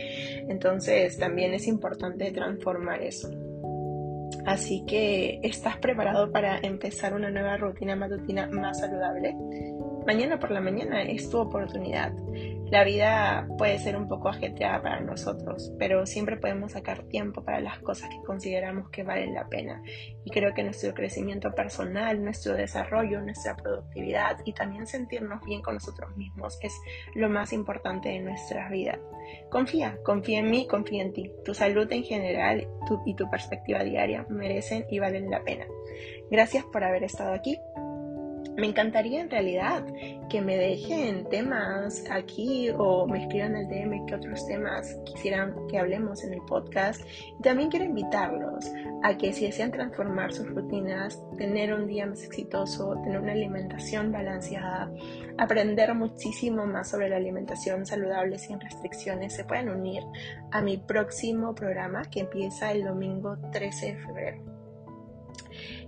entonces 0.50 1.17
también 1.19 1.54
es 1.54 1.67
importante 1.67 2.32
transformar 2.32 3.02
eso. 3.04 3.30
Así 4.46 4.84
que, 4.86 5.39
¿estás 5.44 5.78
preparado 5.78 6.32
para 6.32 6.60
empezar 6.60 7.13
una 7.13 7.30
nueva 7.30 7.58
rutina 7.58 7.96
matutina 7.96 8.48
más 8.48 8.80
saludable? 8.80 9.36
Mañana 10.10 10.39
por 10.39 10.50
la 10.50 10.60
mañana 10.60 11.04
es 11.04 11.30
tu 11.30 11.38
oportunidad. 11.38 12.12
La 12.72 12.84
vida 12.84 13.48
puede 13.60 13.78
ser 13.78 13.95
un 13.95 14.08
poco 14.08 14.30
ajetreada 14.30 14.82
para 14.82 15.02
nosotros, 15.02 15.72
pero 15.78 16.08
siempre 16.08 16.36
podemos 16.36 16.72
sacar 16.72 17.04
tiempo 17.04 17.43
para 17.43 17.60
las 17.60 17.78
cosas 17.78 18.10
que 18.10 18.19
consideramos 18.26 18.89
que 18.89 19.04
valen 19.04 19.36
la 19.36 19.48
pena. 19.48 19.84
Y 20.26 20.32
creo 20.32 20.56
que 20.56 20.63
nuestro 20.63 20.95
crecimiento 20.95 21.54
personal, 21.54 22.24
nuestro 22.24 22.56
desarrollo, 22.56 23.22
nuestra 23.22 23.56
productividad 23.56 24.39
y 24.45 24.54
también 24.54 24.88
sentirnos 24.88 25.45
bien 25.45 25.62
con 25.62 25.76
nosotros 25.76 26.17
mismos 26.17 26.58
es 26.63 26.74
lo 27.13 27.30
más 27.30 27.54
importante 27.54 28.10
de 28.10 28.22
nuestras 28.22 28.72
vidas. 28.72 28.98
Confía, 29.52 30.00
confía 30.04 30.39
en 30.39 30.50
mí, 30.50 30.65
confía 30.65 31.04
en 31.04 31.13
ti. 31.13 31.32
Tu 31.45 31.54
salud 31.54 31.88
en 31.91 32.04
general 32.04 32.67
y 33.06 33.13
tu 33.13 33.30
perspectiva 33.30 33.84
diaria 33.84 34.26
merecen 34.28 34.88
y 34.89 34.98
valen 34.98 35.30
la 35.30 35.43
pena. 35.43 35.67
Gracias 36.32 36.65
por 36.65 36.84
haber 36.84 37.04
estado 37.04 37.32
aquí. 37.32 37.60
Me 38.58 38.67
encantaría 38.67 39.21
en 39.21 39.30
realidad 39.30 39.86
que 40.30 40.41
me 40.41 40.58
dejen 40.58 41.30
temas 41.30 42.04
aquí 42.12 42.69
o 42.78 43.08
me 43.08 43.23
escriban 43.23 43.56
al 43.56 43.69
DM 43.69 44.06
que 44.06 44.15
otros 44.15 44.45
temas 44.47 44.97
quisieran 45.06 45.56
que 45.69 45.80
hablemos 45.80 46.23
en 46.23 46.34
el 46.34 46.41
podcast. 46.41 47.02
Y 47.39 47.41
también 47.41 47.69
quiero 47.69 47.86
invitarlos 47.86 48.69
a 49.04 49.17
que 49.17 49.32
si 49.32 49.45
desean 49.45 49.71
transformar 49.71 50.34
sus 50.34 50.47
rutinas, 50.47 51.21
tener 51.38 51.73
un 51.73 51.88
día 51.88 52.06
más 52.06 52.23
exitoso, 52.23 52.99
tener 53.04 53.19
una 53.21 53.32
alimentación 53.32 54.12
balanceada, 54.12 54.91
aprender 55.38 55.93
muchísimo 55.95 56.65
más 56.65 56.89
sobre 56.89 57.10
la 57.10 57.15
alimentación 57.15 57.86
saludable 57.86 58.38
sin 58.38 58.60
restricciones, 58.60 59.34
se 59.34 59.45
pueden 59.45 59.69
unir 59.69 60.04
a 60.52 60.62
mi 60.62 60.78
próximo 60.78 61.56
programa 61.56 62.04
que 62.10 62.21
empieza 62.21 62.71
el 62.71 62.84
domingo 62.84 63.38
13 63.52 63.86
de 63.86 63.95
febrero. 63.95 64.59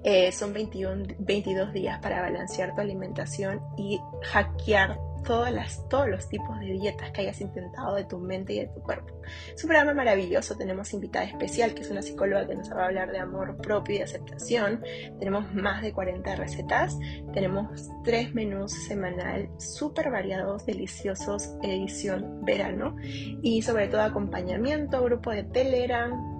Eh, 0.03 0.31
son 0.31 0.53
21, 0.53 1.15
22 1.19 1.73
días 1.73 1.99
para 1.99 2.21
balancear 2.21 2.73
tu 2.75 2.81
alimentación 2.81 3.61
y 3.77 3.99
hackear 4.23 4.97
todos 5.23 6.09
los 6.09 6.29
tipos 6.29 6.59
de 6.59 6.67
dietas 6.67 7.11
que 7.11 7.21
hayas 7.21 7.41
intentado 7.41 7.95
de 7.95 8.03
tu 8.05 8.19
mente 8.19 8.53
y 8.53 8.59
de 8.59 8.67
tu 8.67 8.81
cuerpo. 8.81 9.13
Es 9.53 9.63
un 9.63 9.69
programa 9.69 9.93
maravilloso, 9.93 10.55
tenemos 10.57 10.93
invitada 10.93 11.25
especial 11.25 11.73
que 11.73 11.81
es 11.81 11.91
una 11.91 12.01
psicóloga 12.01 12.47
que 12.47 12.55
nos 12.55 12.71
va 12.71 12.83
a 12.83 12.85
hablar 12.87 13.11
de 13.11 13.19
amor 13.19 13.57
propio 13.57 13.97
y 13.97 14.01
aceptación. 14.01 14.83
Tenemos 15.19 15.53
más 15.53 15.81
de 15.81 15.93
40 15.93 16.35
recetas, 16.35 16.97
tenemos 17.33 17.89
tres 18.03 18.33
menús 18.33 18.71
semanal 18.71 19.49
súper 19.57 20.11
variados, 20.11 20.65
deliciosos, 20.65 21.55
edición 21.61 22.43
verano 22.43 22.95
y 23.01 23.61
sobre 23.61 23.87
todo 23.87 24.01
acompañamiento, 24.01 25.03
grupo 25.03 25.31
de 25.31 25.43
Telegram, 25.43 26.30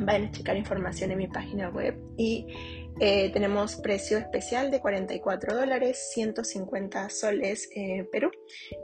Vayan 0.00 0.26
a 0.26 0.32
checar 0.32 0.56
información 0.56 1.10
en 1.12 1.18
mi 1.18 1.28
página 1.28 1.68
web 1.70 1.96
y 2.16 2.46
eh, 3.00 3.30
tenemos 3.32 3.76
precio 3.76 4.18
especial 4.18 4.70
de 4.70 4.80
44 4.80 5.56
dólares, 5.56 6.10
150 6.12 7.10
soles 7.10 7.68
eh, 7.74 8.06
Perú. 8.12 8.30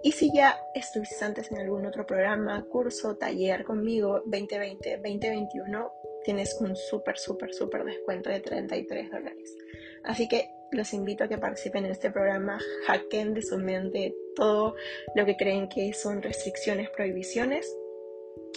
Y 0.03 0.13
si 0.13 0.33
ya 0.35 0.59
estuviste 0.75 1.25
antes 1.25 1.51
en 1.53 1.59
algún 1.59 1.87
otro 1.87 2.07
programa, 2.07 2.65
curso, 2.65 3.17
taller 3.17 3.65
conmigo 3.65 4.23
2020, 4.27 4.97
2021, 4.97 5.93
tienes 6.25 6.57
un 6.61 6.75
súper, 6.75 7.19
súper, 7.19 7.55
súper 7.55 7.85
descuento 7.85 8.31
de 8.31 8.41
33 8.41 9.11
dólares. 9.11 9.57
Así 10.03 10.29
que 10.29 10.51
los 10.73 10.93
invito 10.93 11.25
a 11.25 11.29
que 11.29 11.39
participen 11.39 11.85
en 11.85 11.93
este 11.93 12.11
programa, 12.11 12.59
hackeen 12.87 13.35
de 13.35 13.43
su 13.43 13.59
mente 13.59 14.15
todo 14.35 14.75
lo 15.15 15.25
que 15.25 15.37
creen 15.37 15.69
que 15.69 15.93
son 15.93 16.23
restricciones, 16.23 16.91
prohibiciones 16.91 17.77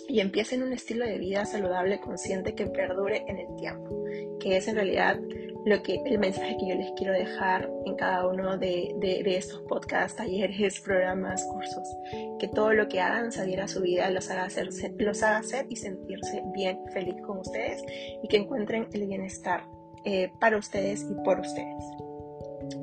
y 0.08 0.20
empiecen 0.20 0.64
un 0.64 0.74
estilo 0.74 1.06
de 1.06 1.18
vida 1.18 1.46
saludable, 1.46 2.00
consciente, 2.00 2.56
que 2.56 2.68
perdure 2.68 3.24
en 3.28 3.38
el 3.40 3.56
tiempo, 3.58 4.04
que 4.40 4.58
es 4.58 4.68
en 4.68 4.76
realidad 4.76 5.20
lo 5.66 5.82
que 5.82 6.02
el 6.06 6.20
mensaje 6.20 6.58
que 6.60 6.68
yo 6.68 6.76
les 6.76 6.92
quiero 6.92 7.14
dejar 7.14 7.70
en 7.86 7.96
cada 7.96 8.28
uno 8.28 8.58
de, 8.58 8.96
estos 9.26 9.62
podcasts, 9.62 10.18
talleres, 10.18 10.80
programas, 10.86 11.44
cursos, 11.46 11.88
que 12.40 12.48
todo 12.48 12.74
lo 12.74 12.88
que 12.90 13.00
hagan 13.00 13.32
salir 13.32 13.62
a 13.62 13.68
su 13.68 13.82
vida 13.82 14.10
los 14.10 14.30
haga, 14.30 14.46
hacer, 14.46 14.70
los 14.98 15.24
haga 15.24 15.38
hacer 15.38 15.66
y 15.70 15.78
sentirse 15.78 16.44
bien, 16.54 16.80
feliz 16.92 17.16
con 17.26 17.40
ustedes 17.40 17.82
y 18.22 18.28
que 18.28 18.38
encuentren 18.38 18.88
el 18.92 19.08
bienestar 19.08 19.66
eh, 20.06 20.32
para 20.40 20.58
ustedes 20.58 21.06
y 21.10 21.24
por 21.24 21.40
ustedes. 21.40 21.84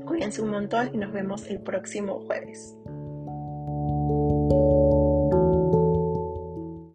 Cuídense 0.06 0.42
un 0.42 0.50
montón 0.50 0.90
y 0.92 0.98
nos 0.98 1.12
vemos 1.12 1.46
el 1.48 1.60
próximo 1.60 2.20
jueves. 2.26 2.76